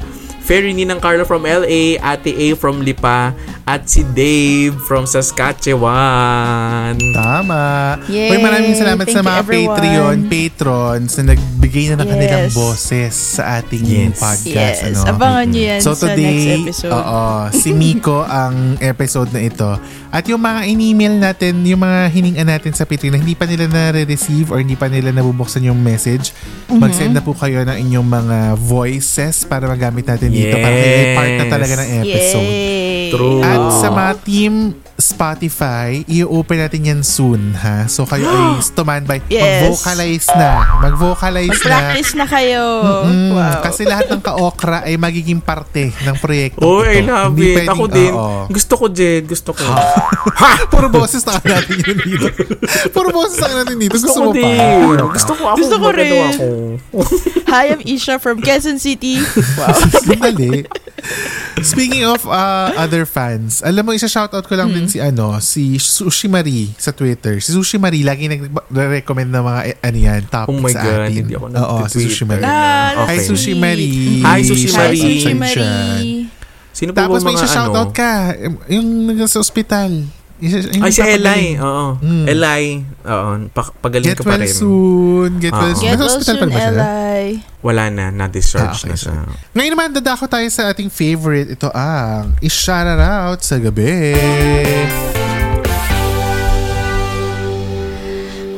Ferry 0.48 0.72
Ninang 0.72 0.96
Carlo 0.96 1.28
from 1.28 1.44
LA, 1.44 2.00
Ate 2.00 2.32
A 2.32 2.56
from 2.56 2.80
Lipa, 2.80 3.37
at 3.68 3.84
si 3.84 4.00
Dave 4.16 4.72
from 4.80 5.04
Saskatchewan. 5.04 6.96
Tama. 7.12 8.00
Yay! 8.08 8.32
Uy, 8.32 8.40
maraming 8.40 8.72
salamat 8.72 9.04
Thank 9.04 9.12
sa 9.12 9.20
mga 9.20 9.38
everyone. 9.38 9.76
Patreon 9.76 10.18
patrons 10.24 11.12
na 11.20 11.37
nagbigay 11.37 11.84
na 11.92 12.00
ng 12.00 12.08
kanilang 12.08 12.44
Yes. 12.48 12.56
boses 12.56 13.12
sa 13.12 13.61
ating 13.61 13.84
Yes. 13.84 14.16
podcast. 14.16 14.78
Yes, 14.80 14.96
ano? 14.96 15.12
abangan 15.12 15.46
nyo 15.46 15.62
yan 15.62 15.80
So 15.84 15.92
sa 15.92 16.00
today, 16.08 16.32
next 16.64 16.80
episode. 16.80 16.92
oo, 16.94 17.24
si 17.52 17.70
Miko 17.72 18.18
ang 18.40 18.54
episode 18.80 19.28
na 19.28 19.44
ito. 19.44 19.68
At 20.08 20.24
yung 20.24 20.40
mga 20.40 20.64
in-email 20.64 21.20
natin, 21.20 21.61
yung 21.62 21.84
mga 21.84 22.08
hiningan 22.08 22.48
natin 22.48 22.72
sa 22.72 22.88
Patreon 22.88 23.12
na 23.12 23.20
hindi 23.20 23.37
pa 23.37 23.44
nila 23.44 23.68
na-receive 23.68 24.48
or 24.48 24.64
hindi 24.64 24.72
pa 24.72 24.88
nila 24.88 25.12
nabubuksan 25.12 25.61
yung 25.62 25.76
message, 25.78 26.32
Mhm. 26.66 26.80
mag-send 26.80 27.12
na 27.12 27.20
po 27.20 27.37
kayo 27.37 27.61
ng 27.61 27.76
inyong 27.78 28.08
mga 28.08 28.38
voices 28.56 29.44
para 29.44 29.68
magamit 29.68 30.08
natin 30.08 30.32
dito. 30.38 30.57
Para 30.62 30.74
kayo 30.79 30.94
ay 30.94 31.09
part 31.18 31.33
na 31.35 31.46
talaga 31.51 31.74
ng 31.83 31.88
episode. 32.07 32.46
Yay! 32.46 33.11
True. 33.11 33.40
At 33.40 33.64
sa 33.81 33.88
mga 33.90 34.12
team 34.22 34.55
Spotify, 34.98 36.02
i-open 36.04 36.58
natin 36.58 36.82
yan 36.84 37.00
soon, 37.00 37.54
ha? 37.54 37.87
So 37.87 38.02
kayo 38.02 38.26
ay 38.26 38.58
stand 38.66 39.06
by. 39.06 39.22
Yes. 39.28 39.70
Mag-vocalize 39.70 40.26
na. 40.28 40.50
Mag-vocalize 40.80 41.54
na. 41.54 41.54
Mag-practice 41.54 42.12
na 42.14 42.26
kayo. 42.26 42.62
Mm, 43.06 43.30
Wow. 43.30 43.62
Kasi 43.62 43.87
lahat 43.87 44.11
ng 44.11 44.18
ka-okra 44.18 44.82
ay 44.82 44.98
magiging 44.98 45.38
parte 45.38 45.94
ng 45.96 46.16
proyekto. 46.16 46.58
Oh, 46.58 46.82
I 46.82 46.98
love 47.00 47.38
it. 47.38 47.62
Ako 47.64 47.87
din. 47.87 48.11
Oo. 48.11 48.50
Gusto 48.50 48.74
ko, 48.74 48.90
Jed. 48.90 49.30
Gusto 49.30 49.54
ko. 49.54 49.62
Puro 50.66 50.90
boses 50.90 51.22
na 51.22 51.38
natin 51.38 51.78
yun 51.78 51.98
dito. 52.00 52.26
Puro 52.90 53.14
boses 53.14 53.38
na 53.38 53.62
natin 53.62 53.78
dito. 53.78 53.94
Gusto, 53.94 54.11
Gusto 54.11 54.18
ko 54.18 54.24
mo 54.24 54.32
pa? 54.32 54.42
din. 54.42 54.98
Gusto 55.08 55.32
ko 55.32 55.42
ako. 55.46 55.56
Gusto 55.56 55.76
ko 55.78 55.88
rin. 55.94 56.30
Ako. 56.34 56.48
Hi, 57.46 57.70
I'm 57.70 57.82
Isha 57.82 58.18
from 58.18 58.42
Quezon 58.42 58.76
City. 58.76 59.22
Wow. 59.54 59.74
Dali. 60.04 60.66
Speaking 61.60 62.04
of 62.04 62.22
uh, 62.24 62.74
other 62.76 63.02
fans, 63.02 63.60
alam 63.60 63.82
mo, 63.82 63.90
isa-shoutout 63.90 64.44
ko 64.44 64.54
lang 64.54 64.68
din 64.68 64.84
Hmm. 64.84 64.90
si 64.90 64.98
ano, 64.98 65.38
si 65.38 65.76
Sushi 65.76 66.26
Marie 66.26 66.70
sa 66.74 66.90
Twitter. 66.90 67.38
Si 67.38 67.50
Sushi 67.50 67.76
Marie, 67.76 68.02
lagi 68.02 68.26
nag-recommend 68.26 69.28
ng 69.28 69.42
mga, 69.42 69.60
eh, 69.64 69.76
ano 69.80 69.98
yan, 69.98 70.20
topic 70.24 70.50
Oh 70.50 70.58
my 70.58 70.70
sa 70.70 70.80
God, 70.80 71.00
atin. 71.02 71.14
hindi 71.16 71.32
ako 71.32 71.46
Oo, 71.48 71.76
si 71.86 71.96
Sushi 72.00 72.24
Marie. 72.24 72.44
Ah, 72.44 72.90
Okay. 72.98 73.06
Hi, 73.08 73.16
Sushi 73.20 73.52
Marie. 73.54 74.22
Hi, 74.22 74.40
Sushi 74.40 74.68
Marie. 74.68 75.00
Hi, 75.00 75.12
Sushi 75.14 75.32
Marie. 75.34 76.12
Sino 76.70 76.90
po 76.90 76.96
Tapos 76.96 77.22
may 77.22 77.34
isa-shoutout 77.34 77.90
ano? 77.90 77.96
ka. 77.96 78.12
Yung 78.68 78.86
nag 79.06 79.18
sa 79.24 79.38
ospital. 79.38 79.90
Yung 80.38 80.87
Ay, 80.87 80.94
si. 80.94 81.03
Eli. 81.03 81.59
Oo. 81.59 81.98
Mm. 81.98 82.27
Eli. 82.31 82.62
Oo. 83.03 83.31
Pa- 83.51 83.74
pagaling 83.77 84.14
Get 84.14 84.18
ka 84.18 84.22
pa 84.22 84.31
well 84.33 84.46
rin. 84.46 84.55
soon. 84.55 85.31
Get 85.38 85.51
well 85.51 85.74
soon. 85.74 85.83
Get 85.83 85.98
well 85.98 86.14
soon, 86.16 86.38
ba 86.38 86.55
siya? 86.55 86.70
Eli. 86.70 87.22
Wala 87.59 87.83
na. 87.90 88.07
Na-discharge 88.09 88.70
Ah, 88.70 88.79
okay, 88.79 88.88
na 88.88 88.96
siya. 88.96 89.14
Ngayon 89.53 89.72
naman, 89.74 89.88
dadako 89.92 90.31
tayo 90.31 90.46
sa 90.46 90.70
ating 90.70 90.87
favorite. 90.88 91.51
Ito 91.51 91.74
ang 91.74 92.38
i-shout 92.38 92.87
out 92.94 93.42
sa 93.42 93.59
gabi. 93.59 94.14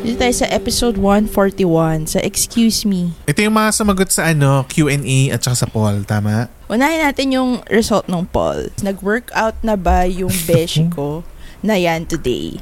Dito 0.01 0.17
tayo 0.19 0.33
sa 0.33 0.49
episode 0.49 0.97
141 0.97 2.05
sa 2.07 2.21
Excuse 2.21 2.85
Me. 2.85 3.13
Ito 3.25 3.41
yung 3.41 3.53
mga 3.53 3.71
sumagot 3.71 4.09
sa 4.09 4.29
ano, 4.29 4.65
Q&A 4.65 5.29
at 5.29 5.41
saka 5.41 5.57
sa 5.57 5.67
poll, 5.67 6.05
tama? 6.05 6.49
Unahin 6.69 7.01
natin 7.01 7.33
yung 7.33 7.51
result 7.69 8.05
ng 8.05 8.25
poll. 8.27 8.69
Nag-workout 8.81 9.61
na 9.61 9.77
ba 9.77 10.05
yung 10.05 10.33
beshi 10.45 10.89
ko 10.89 11.21
na 11.61 11.77
yan 11.77 12.09
today? 12.09 12.61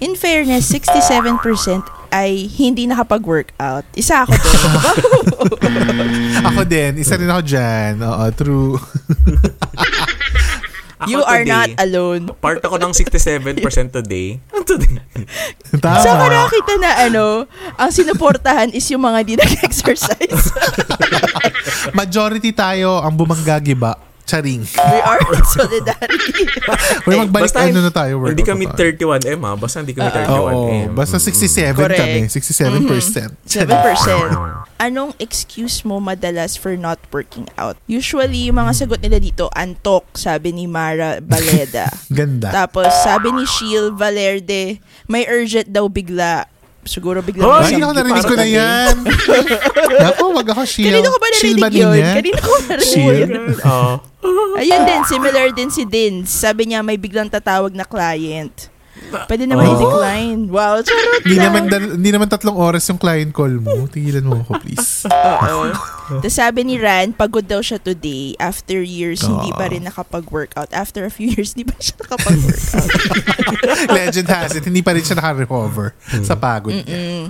In 0.00 0.16
fairness, 0.16 0.72
67% 0.72 1.84
ay 2.10 2.48
hindi 2.56 2.88
nakapag-workout. 2.88 3.84
Isa 3.94 4.24
ako 4.26 4.32
doon. 4.34 4.64
Ako 6.50 6.60
din, 6.66 6.98
isa 6.98 7.14
rin 7.20 7.30
ako 7.30 7.42
dyan. 7.44 7.92
Oo, 8.02 8.24
true. 8.34 8.74
Ako 11.00 11.08
you 11.08 11.20
are 11.24 11.40
today, 11.40 11.52
not 11.52 11.68
alone. 11.80 12.28
Part 12.44 12.60
ako 12.60 12.76
ng 12.76 12.92
67% 12.92 13.40
today. 13.88 14.36
today. 14.68 15.00
Tama. 15.80 15.96
Saan 16.04 16.20
ka 16.20 16.28
nakita 16.28 16.74
na 16.76 16.90
ano, 17.08 17.24
ang 17.80 17.88
sinuportahan 17.88 18.68
is 18.68 18.84
yung 18.92 19.00
mga 19.00 19.24
di 19.24 19.32
nag-exercise. 19.40 20.52
Majority 21.96 22.52
tayo 22.52 23.00
ang 23.00 23.16
bumanggagi 23.16 23.72
ba? 23.80 23.96
Charing. 24.30 24.62
We 24.62 24.98
are 25.02 25.18
in 25.26 25.42
solidarity. 25.42 26.46
Uy, 27.10 27.18
magbalik 27.18 27.50
Basta 27.50 27.66
ano 27.66 27.82
na 27.82 27.90
tayo. 27.90 28.22
Hindi 28.22 28.46
workout 28.46 28.50
kami 28.54 28.64
na 28.70 28.78
tayo. 28.78 28.94
31M 28.94 29.40
ha. 29.42 29.52
Basta 29.58 29.76
hindi 29.82 29.90
kami 29.90 30.06
Ah, 30.06 30.14
31M. 30.22 30.54
Oo, 30.54 30.94
basta 30.94 31.16
67 31.18 31.74
Correct. 31.74 31.98
kami. 31.98 32.20
67%. 32.30 33.34
7%. 33.42 34.78
Anong 34.78 35.12
excuse 35.18 35.82
mo 35.82 35.98
madalas 35.98 36.54
for 36.54 36.78
not 36.78 37.02
working 37.10 37.50
out? 37.58 37.74
Usually, 37.84 38.46
yung 38.46 38.56
mga 38.56 38.72
sagot 38.78 39.02
nila 39.02 39.18
dito, 39.18 39.50
antok, 39.52 40.06
sabi 40.14 40.54
ni 40.54 40.70
Mara 40.70 41.18
Baleda. 41.18 41.90
Ganda. 42.08 42.54
Tapos, 42.54 42.86
sabi 43.02 43.34
ni 43.34 43.44
Sheil 43.44 43.90
Valerde, 43.92 44.78
may 45.04 45.26
urgent 45.26 45.68
daw 45.68 45.90
bigla. 45.90 46.46
Siguro 46.80 47.20
bigla 47.20 47.44
Oh, 47.44 47.60
Ay, 47.60 47.76
ako 47.76 47.92
narinig 47.92 48.24
ko 48.24 48.34
na 48.34 48.48
yan. 48.48 48.94
Naku, 50.04 50.24
wag 50.32 50.48
ako 50.48 50.62
shield. 50.64 50.88
Kanino 50.88 51.08
ko 51.12 51.18
ba 51.20 51.28
narinig 51.28 51.60
ba 51.60 51.68
yun? 51.68 51.92
niya? 51.92 52.12
Kanino 52.16 52.40
ko 52.40 52.52
narinig 52.64 52.88
Shield? 52.88 53.28
yun? 53.28 53.54
Oo. 53.60 53.94
Ayun 54.56 54.80
din, 54.88 55.02
similar 55.04 55.46
din 55.52 55.70
si 55.72 55.82
Dins. 55.84 56.28
Sabi 56.32 56.72
niya 56.72 56.80
may 56.80 56.96
biglang 56.96 57.28
tatawag 57.28 57.72
na 57.76 57.84
client. 57.84 58.72
Pwede 59.26 59.44
naman 59.44 59.64
Oh. 59.64 59.72
i-decline. 59.72 60.40
Wow, 60.46 60.80
charot 60.80 61.22
Hindi 61.22 61.38
naman, 61.38 61.62
hindi 61.68 62.10
naman 62.10 62.26
tatlong 62.26 62.54
oras 62.54 62.86
yung 62.86 62.96
client 62.96 63.30
call 63.30 63.56
mo. 63.56 63.86
Tigilan 63.86 64.22
mo 64.22 64.40
ako, 64.40 64.58
please. 64.58 65.04
Oo. 65.50 65.70
Tapos 66.18 66.34
sabi 66.34 66.62
ni 66.62 66.74
Ran, 66.74 67.12
pagod 67.12 67.42
daw 67.42 67.60
siya 67.60 67.76
today. 67.76 68.34
After 68.36 68.78
years, 68.78 69.22
hindi 69.22 69.50
pa 69.52 69.66
rin 69.66 69.84
nakapag-workout. 69.84 70.70
After 70.70 71.02
a 71.02 71.12
few 71.12 71.30
years, 71.30 71.54
hindi 71.54 71.66
pa 71.66 71.76
siya 71.76 71.94
nakapag-workout. 72.00 72.88
Legend 73.98 74.28
has 74.28 74.52
it, 74.52 74.64
hindi 74.64 74.80
pa 74.80 74.90
rin 74.90 75.02
siya 75.02 75.14
naka-recover 75.14 75.94
sa 76.20 76.34
pagod 76.34 76.72
niya. 76.72 76.98
Mm, 76.98 77.24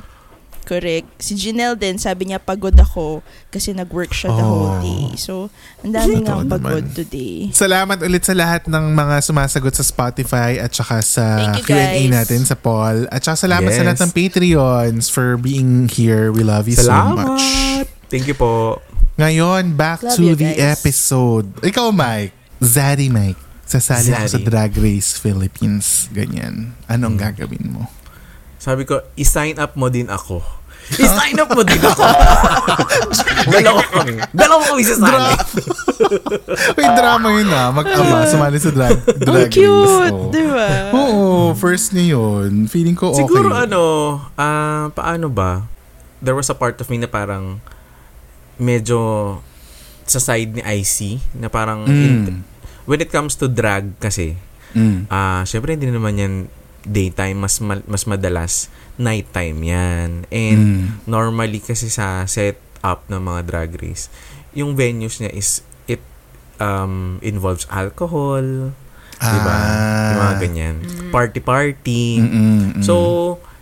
correct. 0.62 1.06
Si 1.18 1.34
Janelle 1.34 1.74
din, 1.74 1.96
sabi 1.96 2.26
niya, 2.26 2.38
pagod 2.38 2.72
ako 2.72 3.20
kasi 3.48 3.70
nag-work 3.70 4.10
siya 4.10 4.30
the 4.30 4.40
whole 4.40 4.70
Oh. 4.70 4.80
day. 4.80 5.04
So, 5.14 5.32
ang 5.80 5.92
dami 5.92 6.20
nga 6.20 6.40
pagod 6.40 6.60
naman. 6.82 6.94
today. 6.94 7.50
Salamat 7.50 8.00
ulit 8.00 8.22
sa 8.22 8.32
lahat 8.32 8.64
ng 8.64 8.84
mga 8.90 9.16
sumasagot 9.20 9.72
sa 9.72 9.82
Spotify 9.82 10.56
at 10.56 10.70
saka 10.70 11.00
sa 11.00 11.54
Q&A 11.60 12.06
natin 12.06 12.42
sa 12.42 12.54
poll. 12.54 13.04
At 13.08 13.20
saka 13.20 13.44
salamat 13.44 13.68
sa 13.68 13.80
Yes. 13.80 13.86
lahat 13.86 14.00
ng 14.00 14.12
Patreons 14.12 15.06
for 15.06 15.36
being 15.36 15.86
here. 15.86 16.28
We 16.28 16.42
love 16.42 16.64
you 16.64 16.74
so 16.74 16.86
Salamat. 16.86 17.26
much. 17.28 17.44
Thank 18.06 18.26
you 18.26 18.34
po. 18.34 18.80
Ngayon, 19.14 19.76
back 19.76 20.00
Love 20.00 20.16
to 20.16 20.24
the 20.34 20.50
guys. 20.50 20.80
episode. 20.80 21.52
Ikaw, 21.60 21.92
Mike. 21.92 22.32
Zaddy, 22.58 23.06
Mike. 23.06 23.36
Sasali 23.62 24.10
ako 24.10 24.26
sa. 24.26 24.38
Drag 24.40 24.72
Race 24.74 25.14
Philippines. 25.14 26.10
Ganyan. 26.10 26.74
Anong 26.86 27.14
Hmm. 27.14 27.22
gagawin 27.22 27.66
mo? 27.70 27.86
Sabi 28.60 28.84
ko, 28.84 29.00
i-sign 29.16 29.56
up 29.56 29.72
mo 29.72 29.88
din 29.88 30.06
ako. 30.06 30.44
I-sign 31.02 31.38
up 31.38 31.48
mo 31.48 31.64
din 31.64 31.80
ako. 31.80 32.02
Dalawa 33.56 33.80
kami. 33.82 34.12
Dalawa 34.30 34.62
kami 34.68 34.82
sa 34.84 34.96
sali. 34.98 35.32
May 36.76 36.88
drama 36.92 37.28
yun 37.32 37.48
ah. 37.48 37.72
Mag-ama, 37.72 38.28
sumali 38.28 38.60
sa 38.60 38.68
drag, 38.68 39.00
drag 39.16 39.48
Ang 39.48 39.54
cute. 39.54 40.12
Oh. 40.12 40.28
di 40.28 40.44
ba? 40.44 40.92
Oo, 40.92 41.26
first 41.54 41.96
niya 41.96 42.14
yun. 42.14 42.66
Feeling 42.66 42.94
ko 42.94 43.10
okay. 43.10 43.22
Siguro 43.22 43.54
ano, 43.54 43.80
ah, 44.34 44.92
paano 44.92 45.32
ba? 45.32 45.64
There 46.20 46.36
was 46.36 46.52
a 46.52 46.56
part 46.56 46.76
of 46.76 46.86
me 46.86 47.00
na 47.00 47.08
parang 47.08 47.64
medyo 48.60 49.00
sa 50.04 50.20
side 50.20 50.52
ni 50.52 50.60
IC 50.60 51.16
na 51.32 51.48
parang 51.48 51.88
Mm. 51.88 52.44
when 52.84 53.00
it 53.00 53.08
comes 53.08 53.38
to 53.38 53.48
drag 53.48 53.94
kasi 53.96 54.36
Mm. 54.76 55.06
ah 55.08 55.46
syempre 55.46 55.72
hindi 55.72 55.88
naman 55.88 56.18
yan 56.18 56.34
daytime 56.82 57.36
mas 57.36 57.58
ma- 57.58 57.84
mas 57.84 58.04
madalas 58.04 58.68
nighttime 58.96 59.58
yan 59.62 60.08
and 60.28 60.60
Mm. 60.60 60.84
normally 61.04 61.58
kasi 61.58 61.86
sa 61.86 62.24
setup 62.24 63.04
ng 63.06 63.18
mga 63.18 63.40
drag 63.42 63.70
race 63.76 64.08
yung 64.50 64.72
venues 64.72 65.18
niya 65.18 65.30
is 65.30 65.60
it 65.86 66.00
um 66.58 67.16
involves 67.20 67.64
alcohol 67.68 68.72
Ah. 69.16 69.28
yung 70.08 70.18
mga 70.18 70.34
ganyan 70.38 70.76
party 71.08 71.38
party 71.38 72.04
Mm-mm, 72.18 72.80
mm. 72.80 72.82
So, 72.82 72.96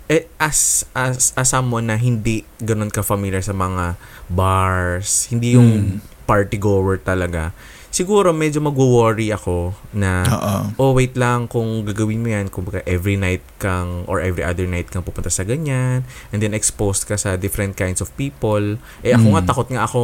eh, 0.06 0.24
as, 0.38 0.86
as, 0.92 1.34
as 1.34 1.46
someone 1.46 1.84
na 1.84 1.96
hindi 1.96 2.40
ganun 2.56 2.88
ka-familiar 2.88 3.42
sa 3.42 3.52
mga 3.52 3.98
bars, 4.28 5.28
hindi 5.28 5.52
yung 5.52 5.98
party 6.24 6.56
goer 6.56 6.96
talaga, 6.96 7.50
siguro 7.88 8.30
medyo 8.30 8.60
mag-worry 8.60 9.28
ako 9.28 9.72
na, 9.90 10.22
Oo. 10.24 10.54
oh 10.78 10.92
wait 10.92 11.14
lang, 11.14 11.46
kung 11.46 11.82
gagawin 11.82 12.18
mo 12.18 12.28
yan, 12.28 12.46
kung 12.46 12.62
baka 12.62 12.84
every 12.84 13.14
night 13.14 13.42
kang 13.56 14.04
or 14.04 14.18
every 14.18 14.42
other 14.42 14.64
night 14.64 14.86
kang 14.86 15.00
pupunta 15.00 15.28
sa 15.28 15.42
ganyan, 15.42 16.04
and 16.28 16.38
then 16.38 16.52
exposed 16.52 17.04
ka 17.04 17.14
sa 17.14 17.34
different 17.34 17.74
kinds 17.74 17.98
of 17.98 18.12
people, 18.14 18.76
eh 19.00 19.12
ako 19.12 19.26
Mm. 19.26 19.34
nga, 19.34 19.42
takot 19.46 19.68
nga 19.68 19.82
ako 19.82 20.00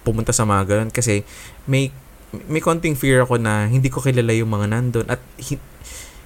pumunta 0.00 0.30
sa 0.30 0.42
mga 0.42 0.62
ganun 0.64 0.90
kasi 0.90 1.20
may 1.64 1.92
may 2.44 2.60
konting 2.60 2.92
fear 2.92 3.22
ako 3.22 3.36
na 3.36 3.64
hindi 3.66 3.88
ko 3.88 4.00
kilala 4.00 4.32
yung 4.32 4.48
mga 4.48 4.68
nandun 4.68 5.06
at 5.06 5.16
hi- 5.38 5.60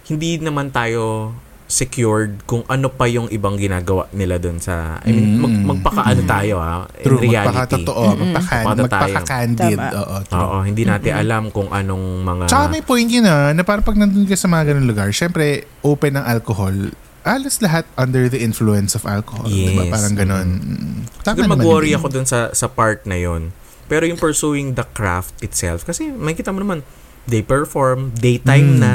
hindi 0.05 0.35
naman 0.37 0.71
tayo 0.71 1.31
secured 1.73 2.45
kung 2.45 2.61
ano 2.67 2.87
pa 2.87 3.09
yung 3.09 3.27
ibang 3.29 3.57
ginagawa 3.57 4.05
nila 4.13 4.37
doon 4.37 4.61
sa 4.61 5.01
I 5.01 5.09
mean 5.09 5.41
mag, 5.41 5.49
Mm. 5.51 5.65
magpakaano 5.73 6.21
tayo 6.29 6.61
ha 6.61 6.85
in 6.93 7.03
True, 7.03 7.17
reality 7.19 7.49
magpaka-totoo, 7.49 8.03
magpaka- 8.13 8.29
Magpaka 8.29 8.61
tayo. 8.61 8.83
magpaka-candid. 9.09 9.79
Tama. 9.81 9.97
Oo, 9.97 10.17
true. 10.23 10.37
Oo, 10.39 10.57
hindi 10.61 10.83
natin 10.85 11.13
alam 11.15 11.49
kung 11.49 11.73
anong 11.73 12.05
mga 12.21 12.45
Tsaka 12.47 12.67
may 12.69 12.83
point 12.83 13.09
yun 13.09 13.25
ah, 13.25 13.51
na 13.51 13.63
parang 13.63 13.81
pag 13.81 13.97
nandun 13.97 14.25
ka 14.25 14.37
sa 14.37 14.47
mga 14.47 14.63
ganun 14.69 14.85
lugar, 14.85 15.09
syempre, 15.11 15.65
open 15.81 16.13
ng 16.15 16.27
alcohol, 16.27 16.75
alas 17.23 17.57
lahat 17.59 17.89
under 17.95 18.27
the 18.27 18.37
influence 18.37 18.93
of 18.93 19.03
alcohol. 19.03 19.47
Yes. 19.47 19.89
Parang 19.89 20.13
ganun. 20.13 20.49
Mm. 20.59 20.97
Tama 21.23 21.37
Siguro 21.39 21.51
mag-worry 21.51 21.93
ako 21.95 22.07
dun 22.11 22.27
sa 22.27 22.53
sa 22.53 22.67
part 22.67 23.03
na 23.05 23.17
yon. 23.17 23.49
Pero 23.87 24.05
yung 24.05 24.17
pursuing 24.17 24.73
the 24.73 24.85
craft 24.87 25.41
itself 25.41 25.83
kasi 25.83 26.09
makikita 26.09 26.51
mo 26.51 26.61
naman 26.61 26.85
they 27.25 27.41
perform 27.41 28.13
daytime 28.13 28.77
Mm. 28.77 28.79
na 28.79 28.91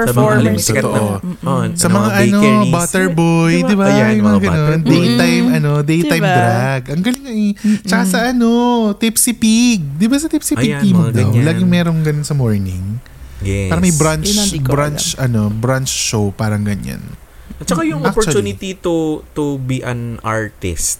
sa 0.00 0.12
mga 0.12 0.30
alam 0.30 0.44
Performers. 0.48 0.62
sikat 0.62 0.78
na 0.78 0.88
Totoo. 0.88 1.12
oh, 1.42 1.62
Sa 1.72 1.88
mga 1.88 2.08
ano, 2.08 2.38
bakeries. 2.38 2.70
Butterboy, 2.70 3.52
Diba? 3.52 3.68
di 3.68 3.74
ba? 3.74 3.84
Ayan, 3.84 4.10
Yung 4.12 4.24
mga 4.24 4.38
mga 4.38 4.44
ganun. 4.44 4.80
Daytime, 4.82 5.46
ano, 5.52 5.70
daytime 5.80 6.22
Diba? 6.22 6.36
drag. 6.36 6.82
Ang 6.88 7.02
galing 7.02 7.24
nga 7.24 7.34
eh. 7.34 7.50
Tsaka 7.82 8.04
sa 8.04 8.18
ano, 8.26 8.48
Tipsy 8.92 9.32
Pig. 9.32 9.80
Di 9.94 10.06
ba 10.06 10.16
sa 10.16 10.26
Tipsy 10.26 10.54
Pig 10.54 10.72
Ayan, 10.72 10.84
mga 10.88 11.10
daw? 11.10 11.18
ganyan. 11.24 11.42
Laging 11.44 11.68
merong 11.68 12.00
ganun 12.00 12.22
sa 12.22 12.32
morning. 12.32 13.00
Yes. 13.38 13.68
Parang 13.68 13.82
may 13.82 13.92
brunch, 13.92 14.30
brunch, 14.60 15.04
ano, 15.16 15.46
brunch 15.48 15.88
show, 15.88 16.30
parang 16.30 16.62
ganyan. 16.62 16.98
At 17.56 17.66
saka 17.66 17.82
yung 17.82 18.02
Actually. 18.02 18.22
opportunity 18.28 18.70
to 18.76 18.94
to 19.32 19.58
be 19.60 19.78
an 19.80 20.18
artist, 20.22 20.98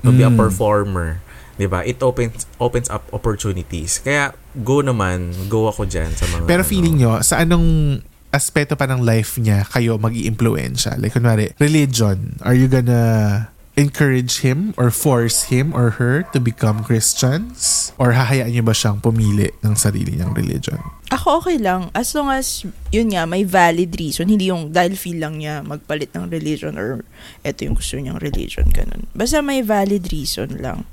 to 0.00 0.10
be 0.10 0.22
a 0.22 0.28
Mm. 0.28 0.34
performer, 0.36 1.18
'di 1.52 1.66
ba? 1.66 1.82
It 1.82 1.98
opens 1.98 2.46
opens 2.56 2.86
up 2.86 3.06
opportunities. 3.10 3.98
Kaya 3.98 4.30
go 4.56 4.78
naman, 4.78 5.30
go 5.46 5.66
ako 5.66 5.82
diyan 5.84 6.10
sa 6.12 6.26
mga 6.28 6.44
Pero 6.44 6.62
ano. 6.62 6.68
feeling 6.68 6.94
nyo, 6.96 7.18
sa 7.18 7.38
anong 7.38 7.98
aspeto 8.32 8.74
pa 8.74 8.88
ng 8.88 9.04
life 9.04 9.36
niya 9.36 9.68
kayo 9.68 10.00
mag 10.00 10.16
iimpluensya 10.16 10.96
Like, 10.96 11.12
kunwari, 11.12 11.52
religion. 11.60 12.40
Are 12.40 12.56
you 12.56 12.66
gonna 12.66 13.48
encourage 13.76 14.44
him 14.44 14.76
or 14.76 14.92
force 14.92 15.48
him 15.48 15.72
or 15.72 15.96
her 15.96 16.24
to 16.32 16.40
become 16.40 16.84
Christians? 16.84 17.92
Or 17.96 18.12
hahayaan 18.12 18.52
niyo 18.52 18.64
ba 18.64 18.76
siyang 18.76 19.00
pumili 19.00 19.52
ng 19.64 19.74
sarili 19.76 20.16
niyang 20.16 20.36
religion? 20.36 20.80
Ako 21.08 21.44
okay 21.44 21.56
lang. 21.60 21.88
As 21.92 22.12
long 22.16 22.28
as, 22.32 22.64
yun 22.92 23.12
nga, 23.12 23.24
may 23.24 23.44
valid 23.44 23.96
reason. 23.96 24.28
Hindi 24.28 24.48
yung 24.48 24.72
dahil 24.72 24.96
feel 24.96 25.20
lang 25.20 25.40
niya 25.40 25.60
magpalit 25.64 26.12
ng 26.16 26.28
religion 26.28 26.76
or 26.76 27.04
eto 27.44 27.64
yung 27.64 27.76
gusto 27.76 27.96
niyang 27.96 28.20
religion, 28.20 28.64
ganun. 28.72 29.08
Basta 29.12 29.40
may 29.44 29.60
valid 29.60 30.08
reason 30.12 30.56
lang. 30.60 30.84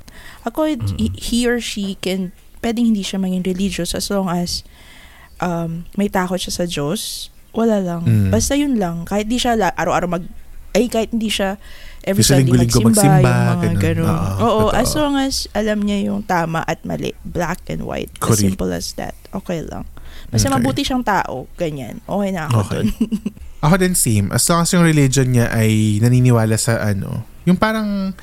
Ako, 0.44 0.76
he- 0.96 1.12
he 1.16 1.44
or 1.48 1.60
she 1.60 1.96
can, 2.00 2.32
pwedeng 2.60 2.92
hindi 2.92 3.04
siya 3.04 3.20
maging 3.20 3.44
religious 3.44 3.92
as 3.96 4.08
long 4.12 4.28
as 4.28 4.64
um, 5.40 5.84
may 5.94 6.06
takot 6.06 6.36
siya 6.36 6.52
sa 6.52 6.64
Diyos. 6.64 7.28
Wala 7.50 7.80
lang. 7.80 8.04
Mm. 8.04 8.30
Basta 8.30 8.54
yun 8.54 8.76
lang. 8.76 9.02
Kahit 9.02 9.26
di 9.26 9.36
siya 9.36 9.58
la- 9.58 9.74
araw-araw 9.74 10.06
mag, 10.08 10.24
ay 10.70 10.86
kahit 10.86 11.10
hindi 11.10 11.26
siya 11.26 11.58
every 12.00 12.22
Kasi 12.22 12.40
Sunday 12.40 12.62
magsimba, 12.62 12.88
magsimba, 12.94 13.10
yung 13.10 13.26
mga 13.26 13.56
ganun. 13.58 13.80
ganun. 13.82 14.06
Oo, 14.06 14.14
Oo, 14.38 14.60
totoo. 14.64 14.78
as 14.78 14.90
long 14.94 15.14
as 15.18 15.34
alam 15.52 15.82
niya 15.82 15.98
yung 16.06 16.22
tama 16.22 16.62
at 16.62 16.80
mali. 16.84 17.10
Black 17.20 17.66
and 17.68 17.82
white. 17.82 18.14
Correct. 18.16 18.38
As 18.38 18.46
simple 18.46 18.70
as 18.70 18.94
that. 18.94 19.18
Okay 19.34 19.60
lang. 19.60 19.82
Basta 20.30 20.46
Okay. 20.46 20.54
mabuti 20.54 20.80
siyang 20.80 21.02
tao. 21.02 21.50
Ganyan. 21.56 21.98
Okay 22.00 22.30
na 22.30 22.46
ako 22.46 22.58
Okay. 22.62 22.74
dun. 22.76 22.86
Ako 23.60 23.74
din 23.76 23.92
same. 23.92 24.30
As 24.30 24.46
long 24.46 24.64
as 24.64 24.70
yung 24.70 24.80
religion 24.82 25.28
niya 25.28 25.50
ay 25.50 26.00
naniniwala 26.00 26.56
sa 26.56 26.80
ano, 26.80 27.28
yung 27.44 27.58
parang 27.58 28.16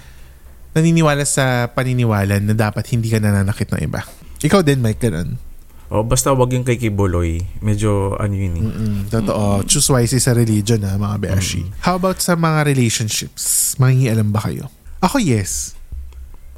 naniniwala 0.71 1.21
sa 1.23 1.67
paniniwala 1.67 2.39
na 2.39 2.53
dapat 2.53 2.85
hindi 2.89 3.09
ka 3.09 3.17
nananakit 3.17 3.69
ng 3.69 3.81
iba. 3.83 4.01
Ikaw 4.39 4.61
din, 4.61 4.79
Mike, 4.79 4.97
ganun. 4.99 5.37
O, 5.87 6.03
basta 6.03 6.35
wag 6.35 6.51
yung 6.51 6.67
kay 6.67 6.75
Kibuloy. 6.75 7.39
Medyo, 7.63 8.19
ano 8.19 8.35
yun 8.35 8.53
eh. 8.53 8.63
Mm-mm, 8.67 8.95
totoo. 9.07 9.63
Choose 9.63 9.87
wisely 9.87 10.19
sa 10.19 10.35
religion 10.35 10.83
ha, 10.83 10.99
mga 10.99 11.15
beshi. 11.17 11.63
How 11.79 11.95
about 11.95 12.19
sa 12.19 12.35
mga 12.35 12.67
relationships? 12.67 13.71
Mangingialam 13.79 14.35
ba 14.35 14.43
kayo? 14.43 14.67
Ako, 14.99 15.23
yes. 15.23 15.79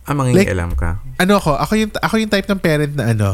Ah, 0.01 0.17
mangingialam 0.17 0.73
ka. 0.73 0.97
Ano 1.21 1.37
ako? 1.37 1.53
Ako 1.61 1.73
yung, 1.77 1.91
ako 1.93 2.15
yung 2.17 2.31
type 2.33 2.49
ng 2.49 2.57
parent 2.57 2.93
na 2.97 3.13
ano, 3.13 3.29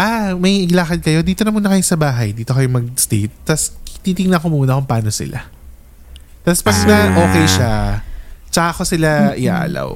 ah, 0.00 0.32
may 0.32 0.64
ilakad 0.64 1.04
kayo, 1.04 1.20
dito 1.20 1.44
na 1.44 1.52
muna 1.52 1.68
kayo 1.68 1.84
sa 1.84 2.00
bahay, 2.00 2.32
dito 2.32 2.56
kayo 2.56 2.64
mag-stay. 2.72 3.28
Tapos, 3.44 3.76
titingnan 4.00 4.40
ko 4.40 4.48
muna 4.48 4.80
kung 4.80 4.88
paano 4.88 5.12
sila. 5.12 5.44
Tapos, 6.40 6.64
na 6.88 7.12
Ah. 7.12 7.20
okay 7.20 7.44
siya, 7.44 7.72
tsaka 8.48 8.80
ko 8.80 8.82
sila 8.88 9.36
iaalaw. 9.36 9.90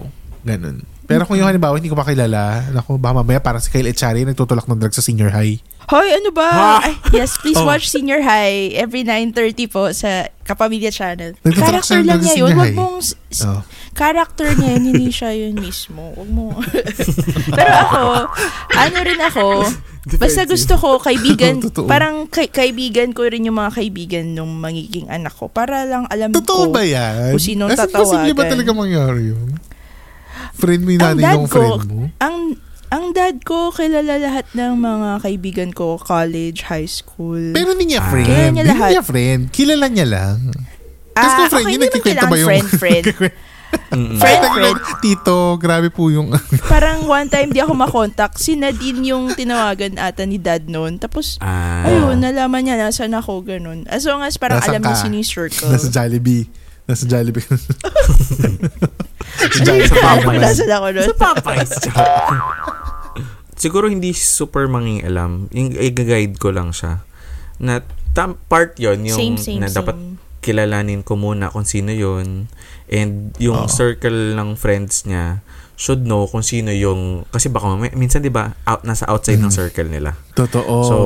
Ganun. 0.45 0.85
Pero 1.09 1.25
kung 1.25 1.35
yung 1.35 1.49
halimbawa, 1.49 1.73
hindi 1.75 1.89
ko 1.89 1.97
makilala, 1.97 2.69
naku, 2.69 2.95
baka 2.95 3.15
mamaya 3.17 3.41
parang 3.41 3.59
si 3.59 3.73
Kyle 3.73 3.89
Echari 3.89 4.23
nagtutulak 4.23 4.69
ng 4.69 4.77
drugs 4.77 4.93
sa 4.93 5.03
senior 5.03 5.33
high. 5.33 5.57
Hoy, 5.89 6.13
ano 6.13 6.29
ba? 6.29 6.85
Ay, 6.85 7.01
yes, 7.17 7.41
please 7.41 7.57
Oh. 7.61 7.65
watch 7.65 7.89
Senior 7.89 8.21
High 8.21 8.77
every 8.77 9.09
9.30 9.09 9.33
po 9.73 9.89
sa 9.89 10.29
Kapamilya 10.45 10.93
Channel. 10.93 11.33
Character 11.41 12.05
lang 12.05 12.21
ng 12.21 12.29
niya 12.29 12.37
yun. 12.37 12.53
Wag 12.53 12.61
High. 12.61 12.77
mong... 12.77 12.97
Oh. 13.41 13.61
Character 13.97 14.53
niya 14.53 14.77
yun, 14.77 14.85
hindi 14.87 15.09
siya 15.09 15.33
yun 15.33 15.57
mismo. 15.57 16.13
Wag 16.13 16.29
mo. 16.29 16.53
Pero 17.57 17.73
ako, 17.73 18.01
ano 18.69 18.97
rin 19.01 19.21
ako, 19.23 19.47
basta 20.21 20.45
gusto 20.45 20.77
ko 20.77 21.01
kaibigan, 21.01 21.57
parang 21.89 22.29
kay, 22.29 22.53
kaibigan 22.53 23.11
ko 23.11 23.25
rin 23.25 23.49
yung 23.49 23.57
mga 23.57 23.73
kaibigan 23.75 24.25
nung 24.29 24.61
magiging 24.61 25.09
anak 25.09 25.33
ko. 25.33 25.49
Para 25.49 25.83
lang 25.83 26.05
alam 26.07 26.37
Totoo 26.37 26.69
ko. 26.69 26.77
ba 26.77 26.85
yan? 26.85 27.33
kung 27.33 27.41
sinong 27.43 27.73
As 27.73 27.81
in, 27.81 27.89
Posible 27.89 28.05
ba 28.29 28.45
tatawagan. 28.45 28.53
talaga 28.53 28.71
mangyari 28.71 29.33
yun? 29.33 29.57
Friend 30.59 30.81
mo 30.81 30.91
yung 30.91 31.01
Ang 31.01 31.15
nanay 31.15 31.25
dad 31.25 31.37
ng 31.37 31.45
ko, 31.45 31.55
friend 31.55 31.83
mo? 31.87 32.03
ang 32.19 32.37
ang 32.89 33.05
dad 33.13 33.37
ko, 33.43 33.69
kilala 33.69 34.17
lahat 34.17 34.49
ng 34.51 34.73
mga 34.75 35.11
kaibigan 35.21 35.71
ko, 35.71 35.97
college, 35.97 36.65
high 36.65 36.89
school. 36.89 37.53
Pero 37.53 37.73
hindi 37.73 37.93
niya 37.93 38.01
Ah. 38.01 38.09
friend. 38.09 38.27
Kilala 38.27 38.49
niya 38.49 38.49
Hindi 38.57 38.73
lahat. 38.73 38.91
niya 38.91 39.03
friend. 39.05 39.43
Kilala 39.51 39.87
niya 39.87 40.07
lang. 40.09 40.39
Tapos 41.13 41.29
Ah, 41.29 41.37
kung 41.37 41.49
friend 41.49 41.61
okay, 41.61 41.71
niya, 41.71 41.81
nagkikwento 41.85 42.25
ba 42.25 42.37
yung... 42.37 42.49
friend, 42.49 42.69
friend. 42.73 43.07
Friend, 43.69 44.17
Friend, 44.17 44.45
friend. 44.49 44.81
Tito, 44.99 45.37
grabe 45.55 45.89
po 45.89 46.09
yung... 46.09 46.33
Parang 46.73 47.05
one 47.05 47.29
time 47.29 47.53
di 47.53 47.61
ako 47.61 47.77
makontak, 47.77 48.33
si 48.35 48.57
Nadine 48.57 49.05
yung 49.07 49.29
tinawagan 49.31 50.01
ata 50.01 50.25
ni 50.25 50.41
dad 50.41 50.65
noon. 50.65 50.97
Tapos, 50.97 51.37
Ah. 51.39 51.85
ayun, 51.85 52.17
nalaman 52.17 52.65
niya 52.65 52.81
nasan 52.81 53.13
ako, 53.13 53.45
ganun. 53.45 53.85
As 53.87 54.03
long 54.03 54.25
as 54.25 54.35
parang 54.35 54.57
Nasaan 54.59 54.73
alam 54.73 54.83
niya 54.83 54.95
ka? 54.95 55.03
sino 55.05 55.15
yung 55.15 55.29
circle. 55.29 55.69
Nasa 55.69 55.93
Jollibee. 55.93 56.49
Nasa 56.89 57.05
Jollibee. 57.05 57.45
Sa 57.45 57.59
Jollibee. 59.67 60.41
Nasaan 60.41 60.73
ako 60.73 60.87
noon? 60.91 61.09
Popeyes. 61.15 61.73
Siguro 63.63 63.91
hindi 63.91 64.15
super 64.15 64.65
mangingialam. 64.67 65.51
Yung 65.51 65.69
i-guide 65.75 66.39
ko 66.39 66.49
lang 66.49 66.73
siya. 66.73 67.03
Na 67.59 67.83
tam, 68.15 68.41
part 68.49 68.79
yon 68.79 69.05
yung 69.05 69.19
Same, 69.19 69.37
same, 69.37 69.61
na 69.61 69.69
same. 69.69 69.77
dapat 69.77 69.97
kilalanin 70.39 71.03
ko 71.03 71.19
muna 71.19 71.51
kung 71.51 71.67
sino 71.67 71.91
yon 71.91 72.47
and 72.87 73.35
yung 73.37 73.67
Oo. 73.67 73.71
circle 73.71 74.33
ng 74.33 74.55
friends 74.55 75.05
niya 75.05 75.43
should 75.75 76.03
know 76.03 76.25
kung 76.25 76.41
sino 76.41 76.71
yung 76.71 77.27
kasi 77.29 77.47
baka 77.47 77.69
mamaya, 77.69 77.93
minsan 77.93 78.19
'di 78.19 78.31
ba 78.31 78.55
out 78.63 78.83
nasa 78.83 79.05
outside 79.07 79.37
ng 79.37 79.51
Mhm. 79.51 79.59
circle 79.59 79.87
nila. 79.87 80.15
Totoo. 80.33 80.75
So 80.83 80.97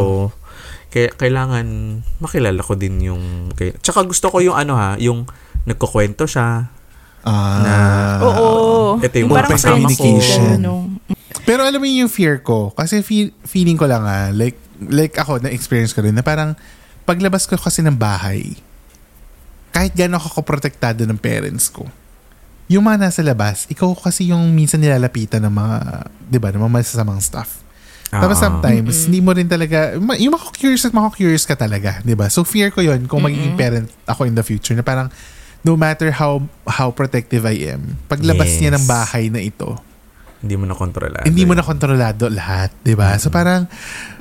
kaya 0.88 1.08
kailangan 1.10 1.66
makilala 2.20 2.60
ko 2.60 2.76
din 2.76 3.00
yung 3.02 3.22
kay 3.50 3.72
Tsaka 3.74 4.04
gusto 4.04 4.28
ko 4.28 4.38
yung 4.38 4.54
ano 4.54 4.76
ha, 4.76 4.94
yung 4.96 5.24
nagkukwento 5.64 6.26
siya. 6.26 6.68
ah, 7.22 7.58
na- 7.62 8.18
Oo. 8.20 8.98
Ito 8.98 9.14
yung 9.14 9.30
friends 9.30 9.62
communication. 9.62 10.58
ganun, 10.58 10.60
no? 10.60 10.74
Pero 11.42 11.62
alam 11.62 11.78
mo 11.78 11.86
yung 11.86 12.10
fear 12.10 12.42
ko, 12.42 12.74
kasi 12.74 12.98
feel, 12.98 13.30
feeling 13.42 13.78
ko 13.78 13.86
lang 13.86 14.02
ah, 14.02 14.34
like, 14.34 14.58
like 14.82 15.14
ako, 15.14 15.38
na-experience 15.38 15.90
ko 15.90 16.02
rin, 16.02 16.12
na 16.12 16.22
parang 16.22 16.58
paglabas 17.02 17.46
ko 17.46 17.54
kasi 17.54 17.78
ng 17.78 17.94
bahay, 17.94 18.58
kahit 19.70 19.94
gano'n 19.94 20.18
ako 20.18 20.42
protektado 20.42 21.06
ng 21.06 21.14
parents 21.14 21.70
ko, 21.70 21.86
yung 22.66 22.82
mga 22.82 23.06
nasa 23.06 23.22
labas, 23.22 23.66
ikaw 23.68 23.94
kasi 23.94 24.30
yung 24.30 24.50
minsan 24.50 24.82
nilalapitan 24.82 25.42
ng 25.42 25.52
mga, 25.52 25.76
di 26.26 26.38
ba, 26.38 26.50
ng 26.50 26.58
mga 26.58 26.74
masasamang 26.74 27.22
stuff. 27.22 27.62
Tapos 28.08 28.36
Ah. 28.36 28.50
sometimes, 28.50 29.06
hindi 29.06 29.22
mo 29.22 29.30
rin 29.30 29.46
talaga, 29.46 29.94
yung 29.94 30.32
mako-curious 30.32 30.84
at 30.84 30.92
mako-curious 30.92 31.46
ka 31.46 31.54
talaga, 31.54 32.02
di 32.02 32.12
ba? 32.12 32.26
So 32.26 32.42
fear 32.42 32.68
ko 32.68 32.82
yun 32.82 33.06
kung 33.06 33.22
magiging 33.22 33.54
Mm-mm. 33.54 33.62
parent 33.62 33.88
ako 34.04 34.26
in 34.26 34.34
the 34.34 34.42
future, 34.42 34.74
na 34.74 34.82
parang, 34.82 35.06
no 35.62 35.74
matter 35.74 36.10
how 36.10 36.38
how 36.66 36.90
protective 36.90 37.42
I 37.42 37.70
am, 37.70 37.98
paglabas 38.06 38.50
niya 38.56 38.74
ng 38.74 38.84
Yes. 38.84 38.90
bahay 38.90 39.24
na 39.28 39.38
ito, 39.38 39.78
hindi 40.38 40.58
mo 40.58 40.66
na 40.66 40.74
kontrolado. 40.74 41.22
hindi 41.22 41.42
mo 41.42 41.54
na 41.54 41.62
kontrolado 41.62 42.26
lahat, 42.26 42.74
'di 42.82 42.94
ba? 42.94 43.14
So 43.16 43.30
parang 43.30 43.70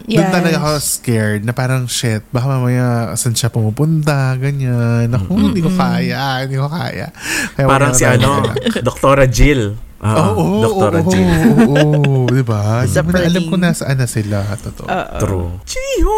doon 0.06 0.22
Yes. 0.22 0.34
talaga 0.34 0.58
ako 0.60 0.72
scared 0.78 1.42
na 1.42 1.52
parang 1.52 1.86
shit, 1.86 2.22
baka 2.30 2.46
mamaya 2.48 2.86
saan 3.16 3.34
siya 3.34 3.50
pumupunta, 3.50 4.38
ganyan. 4.38 5.10
Naku, 5.10 5.50
hindi 5.50 5.62
ko 5.62 5.70
kaya, 5.72 6.46
hindi 6.46 6.58
ko 6.58 6.70
kaya. 6.70 7.10
Kaya 7.54 7.66
Parang 7.66 7.94
si 7.94 8.06
ano. 8.06 8.46
Doktora 8.82 9.26
Jill. 9.26 9.78
Oo, 10.02 10.34
oo, 10.34 10.62
Doktora 10.62 11.02
Jill. 11.06 11.30
oo, 11.70 12.26
'di 12.26 12.42
ba? 12.42 12.86
Sa 12.86 13.02
Hindi 13.02 13.08
mo 13.08 13.10
na 13.12 13.22
alam 13.24 13.44
kung 13.46 13.62
nasaan 13.62 13.98
na 13.98 14.06
sila, 14.06 14.42
totoo. 14.58 14.90
Oo. 14.90 15.18
True. 15.18 15.48
Chiho, 15.64 16.18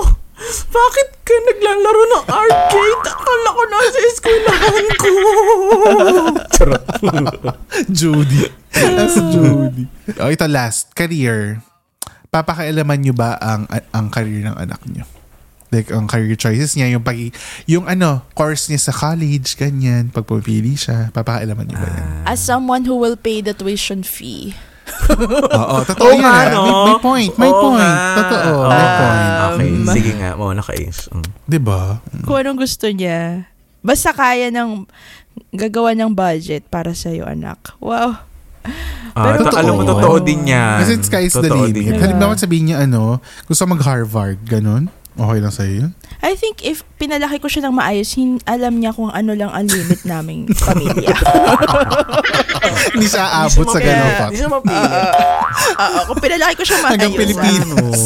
bakit 0.72 1.08
ka 1.24 1.36
naglalaro 1.36 2.04
ng 2.04 2.26
arcade? 2.28 3.04
Akala 3.08 3.50
ko 3.50 3.62
nasa 3.70 4.00
eskwelahan 4.12 4.88
ko. 5.00 5.12
Charot. 6.56 6.84
Judy. 7.90 8.42
That's 8.74 9.18
Judy. 9.32 9.84
Oh, 10.20 10.30
ito 10.30 10.46
last, 10.50 10.92
career. 10.98 11.64
Papakailaman 12.34 13.00
nyo 13.06 13.14
ba 13.14 13.38
ang 13.38 13.70
ang 13.70 14.08
career 14.10 14.44
ng 14.50 14.58
anak 14.58 14.82
nyo? 14.90 15.06
Like, 15.74 15.90
ang 15.90 16.06
career 16.06 16.38
choices 16.38 16.78
niya, 16.78 16.94
yung 16.94 17.02
pag, 17.02 17.18
yung 17.66 17.90
ano, 17.90 18.22
course 18.38 18.70
niya 18.70 18.78
sa 18.78 18.94
college, 18.94 19.58
ganyan, 19.58 20.14
pag 20.14 20.22
pumipili 20.30 20.78
siya, 20.78 21.10
papakailaman 21.10 21.66
nyo 21.66 21.78
ba 21.82 21.90
yan? 21.90 22.06
As 22.30 22.38
someone 22.38 22.86
who 22.86 22.94
will 22.94 23.18
pay 23.18 23.42
the 23.42 23.58
tuition 23.58 24.06
fee. 24.06 24.54
Oo, 25.54 25.76
totoo 25.84 26.04
Oo 26.06 26.14
yan. 26.14 26.22
nga, 26.22 26.34
ah. 26.34 26.46
no? 26.50 26.62
May, 26.62 26.74
may 26.86 26.98
point, 27.00 27.34
may 27.38 27.52
Oo 27.52 27.62
point. 27.62 27.80
nga. 27.80 27.92
Totoo, 28.18 28.52
Oo. 28.54 28.70
may 28.70 28.88
point. 28.94 29.32
Okay, 29.44 29.70
Um, 29.70 29.86
sige 29.88 30.12
nga. 30.18 30.30
Mo, 30.34 30.46
naka-ace. 30.52 31.02
Mm. 31.10 31.28
Di 31.46 31.60
ba? 31.60 31.82
Kung 32.24 32.38
anong 32.38 32.60
gusto 32.60 32.86
niya. 32.88 33.48
Basta 33.80 34.10
kaya 34.12 34.48
ng 34.48 34.88
gagawa 35.52 35.92
ng 35.92 36.12
budget 36.12 36.64
para 36.68 36.92
sa 36.94 37.10
iyo 37.10 37.24
anak. 37.24 37.60
Wow. 37.78 38.16
Ah, 39.14 39.24
Pero 39.30 39.44
to- 39.44 39.52
totoo. 39.52 39.60
alam 39.60 39.74
mo, 39.76 39.84
totoo 39.84 40.16
din 40.20 40.48
yan. 40.48 40.80
Kasi 40.80 40.92
sky 41.04 41.28
is 41.28 41.36
the 41.36 41.46
limit. 41.46 42.00
Halimbawa 42.00 42.34
sabihin 42.34 42.72
niya, 42.72 42.78
ano, 42.82 43.20
gusto 43.44 43.68
mag-Harvard, 43.68 44.40
ganun. 44.42 44.88
Okay 45.14 45.40
lang 45.40 45.54
sa'yo 45.54 45.74
yun? 45.78 45.92
I 46.20 46.34
think 46.34 46.62
if 46.62 46.82
pinalaki 46.98 47.38
ko 47.38 47.46
siya 47.46 47.70
ng 47.70 47.76
maayos, 47.76 48.10
hin- 48.12 48.42
alam 48.44 48.74
niya 48.76 48.90
kung 48.90 49.08
ano 49.08 49.32
lang 49.32 49.48
ang 49.48 49.64
limit 49.64 50.02
naming 50.04 50.50
pamilya. 50.60 51.14
Hindi 52.94 53.08
siya 53.08 53.22
aabot 53.22 53.66
sa 53.68 53.78
ganun 53.78 54.12
pa. 54.16 54.26
Hindi 54.28 54.38
siya 54.38 54.50
mapili. 54.50 54.88
Oo, 55.76 56.00
kung 56.08 56.20
pinalaki 56.20 56.56
ko 56.56 56.64
siya 56.64 56.78
maayos. 56.80 56.94
Hanggang 56.98 57.14
Pilipinas. 57.14 58.02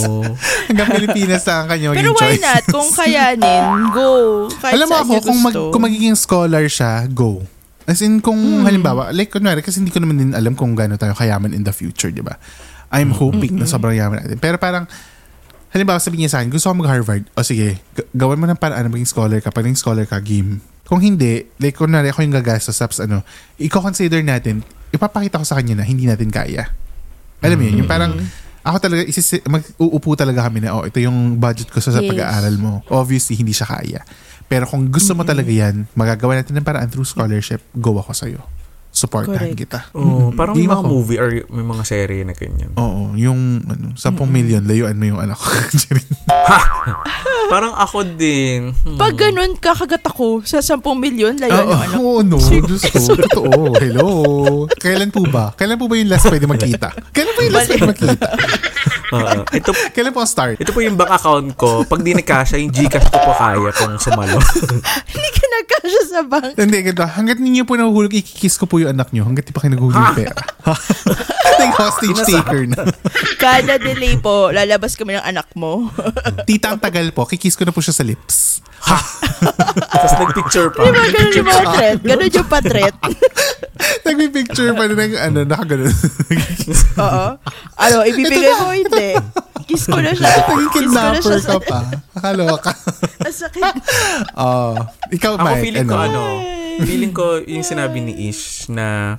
Hanggang 0.67 0.89
Pilipinas 0.91 1.43
ang 1.48 1.65
kanyang 1.67 1.93
Pero 1.96 2.12
why 2.13 2.36
not? 2.38 2.63
Kung 2.65 2.89
kayanin, 2.91 3.63
go. 3.89 4.10
Kahit 4.54 4.74
Alam 4.76 4.88
mo 4.88 4.96
ako, 4.98 5.13
kung, 5.24 5.39
mag, 5.39 5.54
kung 5.72 5.84
magiging 5.84 6.15
scholar 6.15 6.67
siya, 6.67 7.08
go. 7.08 7.39
As 7.88 8.04
in, 8.04 8.20
kung 8.20 8.36
Hmm. 8.36 8.67
halimbawa, 8.67 9.15
like, 9.15 9.32
kunwari, 9.32 9.63
kasi 9.63 9.80
hindi 9.80 9.96
ko 9.96 10.04
naman 10.04 10.20
din 10.20 10.32
alam 10.36 10.52
kung 10.54 10.76
gaano 10.76 11.00
tayo 11.00 11.15
kayaman 11.15 11.56
in 11.56 11.63
the 11.63 11.72
future, 11.72 12.12
di 12.12 12.20
ba? 12.20 12.36
I'm 12.89 13.12
hoping 13.12 13.56
na 13.56 13.63
sobrang 13.63 13.96
yaman 13.96 14.20
natin. 14.22 14.38
Pero 14.38 14.60
parang, 14.60 14.88
halimbawa, 15.78 16.02
sabihin 16.02 16.26
niya 16.26 16.34
sa 16.34 16.38
akin, 16.42 16.50
gusto 16.50 16.68
ko 16.68 16.76
mag-Harvard. 16.82 17.30
O 17.38 17.46
sige, 17.46 17.78
g- 17.78 18.08
gawin 18.18 18.42
mo 18.42 18.50
ng 18.50 18.58
paraan 18.58 18.90
na 18.90 18.92
maging 18.92 19.10
scholar 19.10 19.40
ka. 19.40 19.54
Pag 19.54 19.70
naging 19.70 19.80
scholar 19.80 20.04
ka, 20.10 20.18
game. 20.20 20.60
Kung 20.90 21.00
hindi, 21.00 21.46
like 21.62 21.78
kunwari 21.78 22.10
ako 22.10 22.24
yung 22.26 22.36
gagastos 22.36 22.80
tapos 22.80 23.04
ano, 23.04 23.22
i-consider 23.62 24.24
natin, 24.26 24.66
ipapakita 24.90 25.38
ko 25.38 25.46
sa 25.46 25.60
kanya 25.60 25.80
na 25.80 25.86
hindi 25.86 26.08
natin 26.10 26.32
kaya. 26.32 26.72
Alam 27.44 27.58
mo 27.60 27.63
yun, 27.70 27.76
yung 27.84 27.90
parang 27.92 28.18
ako 28.68 28.78
talaga, 28.84 29.02
isis, 29.08 29.40
mag-uupo 29.48 30.16
talaga 30.20 30.44
kami 30.44 30.60
na, 30.60 30.76
oh, 30.76 30.84
ito 30.84 31.00
yung 31.00 31.40
budget 31.40 31.72
ko 31.72 31.80
sa, 31.80 31.96
sa 31.96 32.04
pag-aaral 32.04 32.56
mo. 32.60 32.84
Obviously, 32.92 33.40
hindi 33.40 33.56
siya 33.56 33.68
kaya. 33.68 34.04
Pero 34.48 34.68
kung 34.68 34.88
gusto 34.92 35.16
mo 35.16 35.24
talaga 35.24 35.48
yan, 35.48 35.88
magagawa 35.96 36.40
natin 36.40 36.56
ng 36.60 36.68
paraan 36.68 36.92
through 36.92 37.08
scholarship, 37.08 37.63
go 37.76 37.96
ako 38.00 38.12
sa'yo. 38.12 38.40
Supportahan 38.97 39.53
Correct. 39.53 39.62
kita. 39.62 39.79
Oh, 39.93 40.33
parang 40.33 40.57
may 40.57 40.65
mga 40.65 40.81
ako. 40.81 40.89
movie 40.89 41.21
or 41.21 41.29
may 41.53 41.62
mga 41.62 41.83
serye 41.86 42.25
na 42.25 42.33
ganyan. 42.33 42.73
Oo, 42.73 43.13
yung 43.13 43.62
ano, 43.63 43.93
10 43.93 44.01
million, 44.25 44.65
layuan 44.65 44.97
mo 44.97 45.05
yung 45.05 45.21
anak 45.21 45.38
ko. 45.38 45.53
Parang 47.47 47.71
ako 47.71 48.03
din. 48.19 48.75
Hmm. 48.75 48.99
Pag 48.99 49.15
ganun, 49.15 49.55
kakagat 49.55 50.03
ako 50.03 50.43
sa 50.43 50.60
10 50.60 50.81
milyon, 50.83 51.39
layo 51.39 51.53
Oo, 51.53 51.63
ng 51.63 51.79
ano. 51.79 51.95
oo, 51.97 52.19
no. 52.19 52.38
Diyos 52.41 52.83
ko. 52.89 52.99
Totoo. 53.23 53.71
Hello. 53.77 54.07
Kailan 54.75 55.13
po 55.13 55.23
ba? 55.23 55.55
Kailan 55.55 55.79
po 55.79 55.88
ba 55.88 55.95
yung 55.95 56.12
last 56.12 56.27
pwede 56.27 56.43
magkita? 56.43 56.91
Kailan 57.15 57.31
po 57.31 57.41
yung 57.45 57.53
last 57.55 57.69
pwede 57.71 57.88
magkita? 57.88 58.27
Oo. 59.15 59.39
ito, 59.47 59.71
Kailan 59.95 60.12
po 60.12 60.19
ang 60.19 60.27
start? 60.27 60.60
ito 60.60 60.75
po 60.75 60.83
yung 60.83 60.99
bank 60.99 61.15
account 61.15 61.55
ko. 61.55 61.88
Pag 61.88 62.03
di 62.03 62.12
nakasya, 62.12 62.60
yung 62.60 62.75
Gcash 62.75 63.07
ko 63.07 63.15
po 63.15 63.31
kaya 63.31 63.71
kung 63.71 63.95
sumalo. 63.95 64.36
Hindi 65.07 65.29
ka 65.31 65.45
nagkasya 65.58 66.04
sa 66.06 66.22
bank. 66.24 66.54
Hindi, 66.56 66.78
ganito. 66.86 67.06
Hanggat 67.06 67.38
ninyo 67.41 67.63
po 67.65 67.74
nahuhulog, 67.76 68.13
ikikiss 68.13 68.62
ko 68.62 68.65
po 68.70 68.78
yung 68.78 68.93
anak 68.93 69.10
nyo. 69.12 69.26
Hanggat 69.26 69.50
di 69.50 69.54
pa 69.54 69.65
kayo 69.65 69.74
naghulog 69.74 69.98
yung 69.98 70.17
pera. 70.17 70.41
like 71.58 71.76
hostage 71.82 72.22
taker 72.26 72.63
na. 72.70 72.86
Kada 73.41 73.82
delay 73.82 74.17
po, 74.22 74.54
lalabas 74.54 74.93
kami 74.93 75.17
ng 75.17 75.26
anak 75.26 75.50
mo. 75.58 75.89
Tita, 76.48 76.74
ang 76.74 76.80
tagal 76.82 77.10
po. 77.12 77.26
Kikiss 77.26 77.58
ko 77.58 77.65
na 77.65 77.74
po 77.74 77.82
siya 77.82 77.96
sa 77.98 78.06
lips. 78.06 78.62
Tapos 79.91 80.12
nagpicture 80.22 80.70
pa. 80.72 80.82
Di 80.86 80.91
ba 80.93 81.04
ganun 81.12 81.34
yung 81.34 81.48
mga 81.48 81.65
threat? 81.74 81.98
Ganun 82.06 82.32
yung 82.32 82.50
pa-threat. 82.50 82.96
Nagpipicture 84.08 84.72
pa 84.74 84.84
na 84.89 84.96
ng 84.96 85.13
ano, 85.20 85.39
nakaganon. 85.46 85.93
Oo. 86.98 87.26
Ano, 87.78 87.98
ibibigay 88.08 88.54
mo 88.58 88.74
hindi. 88.74 89.10
Kiss 89.63 89.86
ko 89.86 89.98
na 89.98 90.12
siya. 90.12 90.28
Naging 90.46 90.70
Kiss 90.70 90.86
ko 90.86 90.91
na 90.91 91.02
kidnapper 91.15 91.22
siya 91.24 91.39
ka 91.39 91.50
sa... 91.50 91.58
pa. 91.60 91.80
Akaloka. 92.13 92.72
Ang 93.17 93.36
sakit. 93.36 93.74
Oh, 94.34 94.74
ikaw, 95.10 95.34
Ako 95.34 95.43
Mike, 95.43 95.62
feeling 95.62 95.88
ko 95.88 95.98
ano, 95.98 96.22
feeling 96.80 97.12
ko 97.12 97.26
yung 97.41 97.63
sinabi 97.63 97.98
ni 98.00 98.28
Ish 98.28 98.70
na 98.70 99.17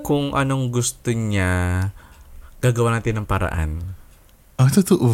kung 0.00 0.32
anong 0.32 0.70
gusto 0.70 1.08
niya, 1.08 1.88
gagawa 2.58 2.94
natin 2.94 3.18
ng 3.18 3.26
paraan. 3.26 3.80
Oh, 4.56 4.68
totoo. 4.68 5.08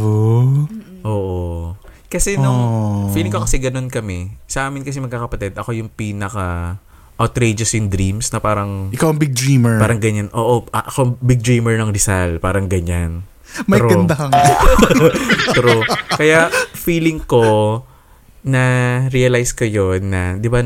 Oo. 1.03 1.77
Kasi 2.07 2.35
nung, 2.35 2.61
Oh. 3.07 3.11
feeling 3.11 3.31
ko 3.31 3.41
kasi 3.41 3.57
ganun 3.57 3.87
kami. 3.87 4.35
Sa 4.45 4.67
amin 4.67 4.83
kasi 4.83 4.99
magkakapatid, 4.99 5.55
ako 5.55 5.71
yung 5.73 5.89
pinaka 5.89 6.79
outrageous 7.17 7.73
in 7.73 7.89
dreams 7.89 8.29
na 8.29 8.39
parang 8.39 8.93
Ikaw 8.93 9.09
ang 9.09 9.19
big 9.19 9.33
dreamer. 9.33 9.81
parang 9.81 9.97
ganyan. 9.97 10.29
Oo, 10.31 10.69
a- 10.69 10.85
ako 10.85 11.17
big 11.19 11.41
dreamer 11.41 11.77
ng 11.77 11.89
Rizal, 11.89 12.37
parang 12.39 12.67
ganyan. 12.67 13.25
May 13.65 13.79
Pero- 13.79 13.91
ganda 13.91 14.15
kang. 14.15 14.33
True. 15.53 15.83
Kaya 16.11 16.49
feeling 16.73 17.21
ko 17.21 17.83
na 18.43 18.63
realize 19.09 19.51
ko 19.51 19.65
yun 19.65 20.07
na, 20.07 20.37
di 20.37 20.47
ba, 20.47 20.63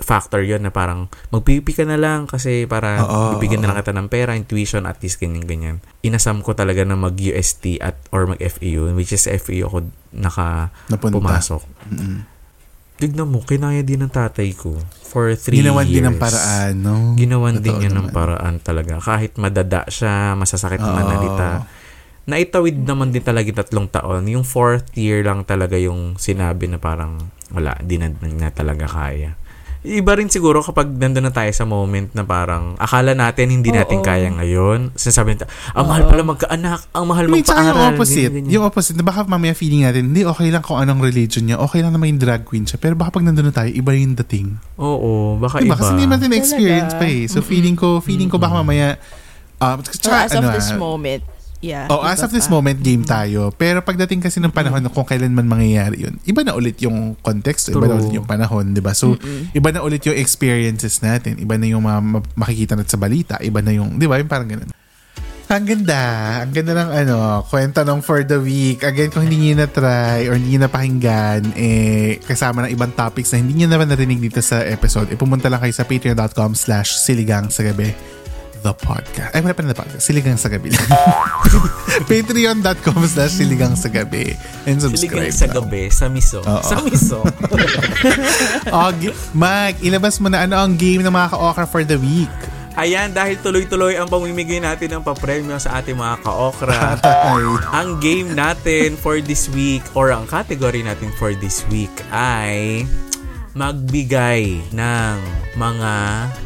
factor 0.00 0.40
yon 0.40 0.64
na 0.64 0.72
parang 0.72 1.12
magpipi 1.28 1.76
ka 1.76 1.84
na 1.84 2.00
lang 2.00 2.24
kasi 2.24 2.64
para 2.64 3.04
Oo, 3.04 3.36
bibigyan 3.36 3.60
na 3.60 3.68
oo. 3.68 3.70
lang 3.70 3.84
kita 3.84 3.92
ng 3.92 4.08
pera, 4.08 4.32
intuition, 4.32 4.88
at 4.88 4.96
least 4.98 5.20
ganyan, 5.20 5.44
ganyan. 5.44 5.76
Inasam 6.00 6.40
ko 6.40 6.56
talaga 6.56 6.80
na 6.82 6.96
mag-UST 6.96 7.76
at 7.78 8.00
or 8.08 8.24
mag-FEU, 8.24 8.96
which 8.96 9.12
is 9.12 9.28
FEU 9.28 9.68
ako 9.68 9.84
naka 10.10 10.72
Napunta. 10.88 11.20
pumasok. 11.20 11.62
Mm-mm. 11.92 12.24
Tignan 12.96 13.28
mo, 13.28 13.40
kinaya 13.40 13.80
din 13.80 14.00
ng 14.00 14.08
tatay 14.08 14.52
ko 14.52 14.76
for 15.02 15.32
three 15.34 15.60
Ginawan 15.60 15.84
years. 15.84 15.94
din 15.94 16.04
ng 16.06 16.16
paraan, 16.16 16.72
no? 16.76 16.96
Ginawan 17.16 17.56
din 17.56 17.64
Totoo 17.66 17.80
niya 17.80 17.92
ng 17.92 18.08
paraan 18.08 18.56
talaga. 18.56 19.00
Kahit 19.00 19.36
madada 19.36 19.84
siya, 19.86 20.32
masasakit 20.32 20.80
Oo. 20.80 20.92
manalita. 20.92 21.64
Naitawid 22.30 22.86
naman 22.86 23.10
din 23.10 23.26
talaga 23.26 23.50
tatlong 23.66 23.90
taon. 23.90 24.30
Yung 24.30 24.46
fourth 24.46 24.86
year 24.94 25.26
lang 25.26 25.42
talaga 25.42 25.74
yung 25.74 26.14
sinabi 26.14 26.70
na 26.70 26.78
parang 26.78 27.18
wala, 27.50 27.74
di 27.82 27.98
na, 27.98 28.06
na 28.22 28.54
talaga 28.54 28.86
kaya. 28.86 29.34
Iba 29.80 30.12
rin 30.12 30.28
siguro 30.28 30.60
kapag 30.60 30.92
nandun 30.92 31.24
na 31.24 31.32
tayo 31.32 31.48
sa 31.56 31.64
moment 31.64 32.12
na 32.12 32.20
parang 32.20 32.76
akala 32.76 33.16
natin 33.16 33.48
hindi 33.48 33.72
natin 33.72 33.98
Oo. 33.98 34.04
kaya 34.04 34.28
ngayon. 34.28 34.92
Sinasabi 34.92 35.34
natin, 35.40 35.48
ang 35.72 35.88
mahal 35.88 36.04
pala 36.04 36.20
magkaanak, 36.20 36.80
ang 36.92 37.04
mahal 37.08 37.24
I 37.24 37.32
mean, 37.32 37.40
tsaka 37.40 37.64
magpaaral. 37.64 37.80
yung 37.80 37.88
opposite. 37.96 38.28
ganyan, 38.28 38.44
ganyan. 38.44 38.52
Yung 38.52 38.64
opposite. 38.68 38.96
Na 39.00 39.04
baka 39.08 39.20
mamaya 39.24 39.56
feeling 39.56 39.88
natin, 39.88 40.12
hindi, 40.12 40.20
okay 40.28 40.52
lang 40.52 40.60
kung 40.60 40.76
anong 40.76 41.00
religion 41.00 41.48
niya. 41.48 41.56
Okay 41.64 41.80
lang 41.80 41.96
naman 41.96 42.12
yung 42.12 42.20
drag 42.20 42.44
queen 42.44 42.68
siya. 42.68 42.76
Pero 42.76 42.92
baka 42.92 43.16
pag 43.16 43.24
nandun 43.24 43.48
na 43.48 43.56
tayo, 43.56 43.72
iba 43.72 43.90
yung 43.96 44.12
dating. 44.20 44.52
Oo, 44.76 45.40
baka 45.40 45.64
Diba? 45.64 45.72
iba. 45.72 45.74
Kasi 45.80 45.90
hindi 45.96 46.06
natin 46.12 46.30
experience 46.36 46.92
Talaga. 46.92 47.00
pa 47.00 47.16
eh. 47.16 47.24
So 47.24 47.40
feeling 47.40 47.74
ko, 47.74 48.04
feeling 48.04 48.28
ko 48.28 48.36
baka 48.36 48.60
mamaya, 48.60 49.00
um, 49.64 49.80
So, 49.80 49.96
tsaka, 49.96 50.28
as 50.28 50.32
of 50.36 50.44
ano, 50.44 50.52
this 50.60 50.70
ah, 50.72 50.76
moment, 50.76 51.24
yeah. 51.60 51.86
Oh, 51.88 52.02
as 52.04 52.20
of 52.24 52.32
this 52.32 52.48
pa. 52.48 52.58
moment, 52.58 52.80
game 52.80 53.04
tayo. 53.04 53.52
Pero 53.54 53.84
pagdating 53.84 54.20
kasi 54.24 54.40
ng 54.40 54.52
panahon 54.52 54.84
kung 54.90 55.06
kailan 55.06 55.32
man 55.32 55.46
mangyayari 55.46 56.08
yun, 56.08 56.16
iba 56.24 56.40
na 56.44 56.56
ulit 56.56 56.80
yung 56.84 57.16
context, 57.20 57.72
iba 57.72 57.84
na 57.86 57.96
True. 57.96 58.08
ulit 58.08 58.12
yung 58.16 58.28
panahon, 58.28 58.72
di 58.72 58.82
ba? 58.82 58.96
So, 58.96 59.16
iba 59.56 59.68
na 59.70 59.84
ulit 59.84 60.04
yung 60.08 60.16
experiences 60.16 61.00
natin. 61.04 61.38
Iba 61.38 61.60
na 61.60 61.68
yung 61.68 61.84
mga 61.84 62.00
ma- 62.00 62.26
makikita 62.34 62.74
natin 62.74 62.92
sa 62.92 63.00
balita. 63.00 63.34
Iba 63.40 63.60
na 63.60 63.72
yung, 63.72 64.00
di 64.00 64.08
ba? 64.08 64.18
Yung 64.18 64.28
parang 64.28 64.48
ganun. 64.48 64.72
Ang 65.50 65.66
ganda. 65.66 66.02
Ang 66.46 66.54
ganda 66.54 66.72
ng 66.78 66.90
ano, 66.94 67.16
kwenta 67.50 67.82
ng 67.82 68.06
for 68.06 68.22
the 68.22 68.38
week. 68.38 68.86
Again, 68.86 69.10
kung 69.10 69.26
hindi 69.26 69.50
nyo 69.50 69.66
na-try 69.66 70.30
or 70.30 70.38
hindi 70.38 70.54
nyo 70.54 70.70
napakinggan, 70.70 71.58
eh, 71.58 72.22
kasama 72.22 72.64
ng 72.64 72.72
ibang 72.78 72.94
topics 72.94 73.34
na 73.34 73.42
hindi 73.42 73.58
nyo 73.58 73.74
naman 73.74 73.90
narinig 73.90 74.22
dito 74.22 74.38
sa 74.38 74.62
episode, 74.62 75.10
eh, 75.10 75.18
pumunta 75.18 75.50
lang 75.50 75.58
kayo 75.58 75.74
sa 75.74 75.82
patreon.com 75.82 76.54
slash 76.54 76.94
siligang 77.02 77.50
sa 77.50 77.66
gabi 77.66 77.90
the 78.60 78.72
podcast. 78.76 79.32
Ay, 79.32 79.40
wala 79.40 79.56
pa 79.56 79.62
na 79.64 79.72
the 79.72 79.78
podcast. 79.78 80.04
Siligang 80.04 80.36
sa 80.36 80.52
gabi 80.52 80.72
lang. 80.72 80.88
Patreon.com 82.10 83.00
slash 83.08 83.40
siligang 83.40 83.74
sa 83.76 83.88
gabi. 83.88 84.36
And 84.68 84.80
subscribe. 84.80 85.32
Siligang 85.32 85.36
sa 85.36 85.48
gabi, 85.48 85.82
sa 85.88 86.06
miso. 86.12 86.40
Oo. 86.44 86.64
Sa 86.64 86.76
miso. 86.84 87.20
Oh, 88.70 88.92
Mike, 89.34 89.82
ilabas 89.82 90.22
mo 90.22 90.30
na 90.30 90.46
ano 90.46 90.56
ang 90.56 90.78
game 90.78 91.02
ng 91.02 91.12
mga 91.12 91.34
ka-okra 91.34 91.66
for 91.66 91.82
the 91.82 91.98
week. 91.98 92.30
Ayan, 92.78 93.10
dahil 93.10 93.36
tuloy-tuloy 93.42 93.98
ang 93.98 94.06
pamimigay 94.06 94.62
natin 94.62 94.94
ng 94.94 95.02
papremyo 95.02 95.58
sa 95.58 95.82
ating 95.82 95.98
mga 95.98 96.22
ka-okra. 96.22 96.96
Ang 97.74 97.98
game 97.98 98.30
natin 98.32 98.94
for 98.94 99.18
this 99.18 99.50
week 99.50 99.82
or 99.92 100.14
ang 100.14 100.24
category 100.30 100.80
natin 100.80 101.10
for 101.18 101.34
this 101.34 101.66
week 101.68 101.92
ay 102.14 102.86
magbigay 103.54 104.62
ng 104.70 105.16
mga 105.58 105.92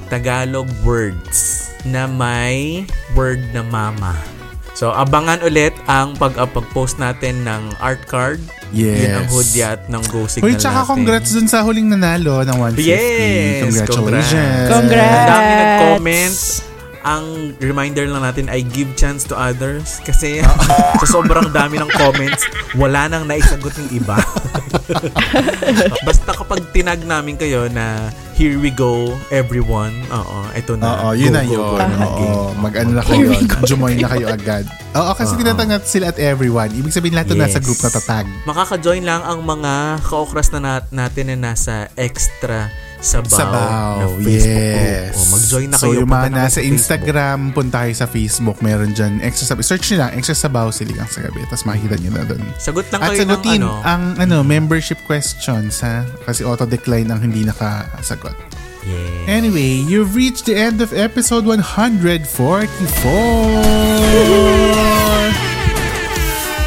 Tagalog 0.09 0.69
words 0.83 1.69
na 1.85 2.09
may 2.09 2.88
word 3.12 3.40
na 3.53 3.61
mama. 3.61 4.17
So, 4.75 4.90
abangan 4.90 5.38
ulit 5.47 5.71
ang 5.87 6.19
pag 6.19 6.35
pag-post 6.35 6.99
natin 6.99 7.47
ng 7.47 7.79
art 7.79 8.03
card. 8.11 8.43
Yes. 8.75 9.07
Yun 9.07 9.12
ang 9.14 9.29
hudyat 9.31 9.81
ng 9.87 10.03
Go 10.11 10.27
Signal 10.27 10.51
Uy, 10.51 10.59
tsaka 10.59 10.83
natin. 10.83 10.90
congrats 10.99 11.31
dun 11.31 11.47
sa 11.47 11.62
huling 11.62 11.87
nanalo 11.87 12.43
ng 12.43 12.59
150. 12.75 12.83
Yes! 12.83 13.71
Congratulations. 13.71 14.67
Congrats! 14.67 15.14
Ang 15.14 15.31
dami 15.31 15.53
nag-comment. 15.55 16.35
Ang 17.05 17.53
reminder 17.61 18.09
lang 18.09 18.25
natin 18.25 18.49
ay 18.49 18.64
give 18.64 18.88
chance 18.97 19.29
to 19.29 19.37
others 19.37 20.01
kasi 20.01 20.40
sa 21.01 21.07
sobrang 21.07 21.53
dami 21.53 21.77
ng 21.77 21.90
comments, 21.93 22.49
wala 22.81 23.07
nang 23.12 23.29
naisagot 23.29 23.77
ng 23.77 23.88
iba. 23.93 24.17
Basta 26.09 26.31
kapag 26.33 26.64
tinag 26.73 27.05
namin 27.05 27.37
kayo 27.37 27.69
na 27.69 28.09
here 28.35 28.57
we 28.57 28.68
go 28.68 29.14
everyone, 29.31 29.94
oo, 30.11 30.38
ito 30.53 30.75
na. 30.75 30.87
Oo, 31.01 31.14
yun 31.14 31.31
Go, 31.31 31.35
na 31.35 31.40
go, 31.40 31.49
yun. 31.49 31.62
go 31.62 31.77
na 31.79 31.97
Oo, 32.05 32.33
mag-ano 32.57 32.90
na 32.92 33.03
kayo. 33.03 33.29
Jumoin 33.64 33.97
na 33.97 34.09
kayo 34.09 34.27
agad. 34.29 34.66
Oo, 34.92 35.11
kasi 35.12 35.35
tinatangat 35.35 35.83
sila 35.85 36.11
at 36.11 36.18
everyone. 36.18 36.70
Ibig 36.70 36.90
sabihin 36.90 37.14
lahat 37.14 37.31
na 37.31 37.47
nasa 37.47 37.57
Yes. 37.57 37.64
group 37.64 37.79
na 37.79 37.90
tatag. 37.90 38.27
Makaka-join 38.44 39.03
lang 39.03 39.23
ang 39.23 39.40
mga 39.40 39.73
ka-okras 40.01 40.51
na 40.51 40.61
nat- 40.61 40.90
natin 40.90 41.33
na 41.33 41.53
nasa 41.53 41.87
extra 41.94 42.70
sabaw, 42.97 43.37
Sabaw, 43.37 43.94
na 44.01 44.07
Facebook 44.16 44.49
yes. 44.57 44.73
group. 44.73 45.12
O, 45.12 45.29
mag-join 45.31 45.68
na 45.68 45.77
so, 45.77 45.85
kayo. 45.85 45.94
yung 45.94 46.09
Punta 46.09 46.25
mga 46.25 46.40
nasa. 46.40 46.59
Instagram, 46.64 47.38
punta 47.53 47.77
kayo 47.85 47.92
sa 47.92 48.07
Facebook, 48.07 48.59
meron 48.59 48.90
dyan. 48.90 49.20
Extra 49.20 49.44
sabaw. 49.47 49.61
Search 49.62 49.92
nyo 49.92 49.99
lang, 50.01 50.11
extra 50.16 50.33
sabaw, 50.35 50.66
siligang 50.70 51.05
sa 51.07 51.20
gabi. 51.20 51.44
Tapos 51.44 51.64
makikita 51.64 52.01
nyo 52.01 52.11
na 52.11 52.25
doon. 52.25 52.40
Sagot 52.57 52.88
lang 52.88 53.01
At 53.01 53.12
kayo 53.12 53.20
ng 53.20 53.29
sagutin 53.29 53.61
ano. 53.61 53.85
ang 53.85 54.03
ano, 54.16 54.37
membership 54.40 54.97
questions, 55.05 55.85
ha? 55.85 56.01
Kasi 56.25 56.42
auto-decline 56.42 57.05
ang 57.07 57.20
hindi 57.20 57.44
nakasagot. 57.44 58.34
Yeah. 58.85 59.25
Anyway, 59.27 59.81
you've 59.88 60.14
reached 60.14 60.47
the 60.47 60.57
end 60.57 60.81
of 60.81 60.92
episode 60.92 61.47
144. 61.47 62.25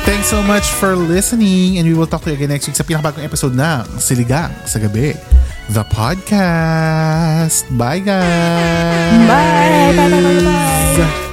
Thanks 0.08 0.28
so 0.28 0.42
much 0.42 0.66
for 0.66 0.96
listening 0.96 1.78
and 1.78 1.88
we 1.88 1.94
will 1.94 2.08
talk 2.08 2.24
to 2.24 2.30
you 2.32 2.36
again 2.40 2.50
next 2.50 2.66
week 2.68 2.76
sa 2.80 2.84
pinakabagong 2.84 3.28
episode 3.28 3.54
ng 3.54 3.84
Siligang 4.00 4.56
sa 4.64 4.80
Gabi, 4.80 5.14
the 5.76 5.84
podcast. 5.92 7.68
Bye 7.76 8.00
guys! 8.00 9.28
Bye! 9.28 9.92
Bye, 9.94 10.10
bye, 10.10 10.22
bye, 10.24 10.42
bye. 10.42 11.27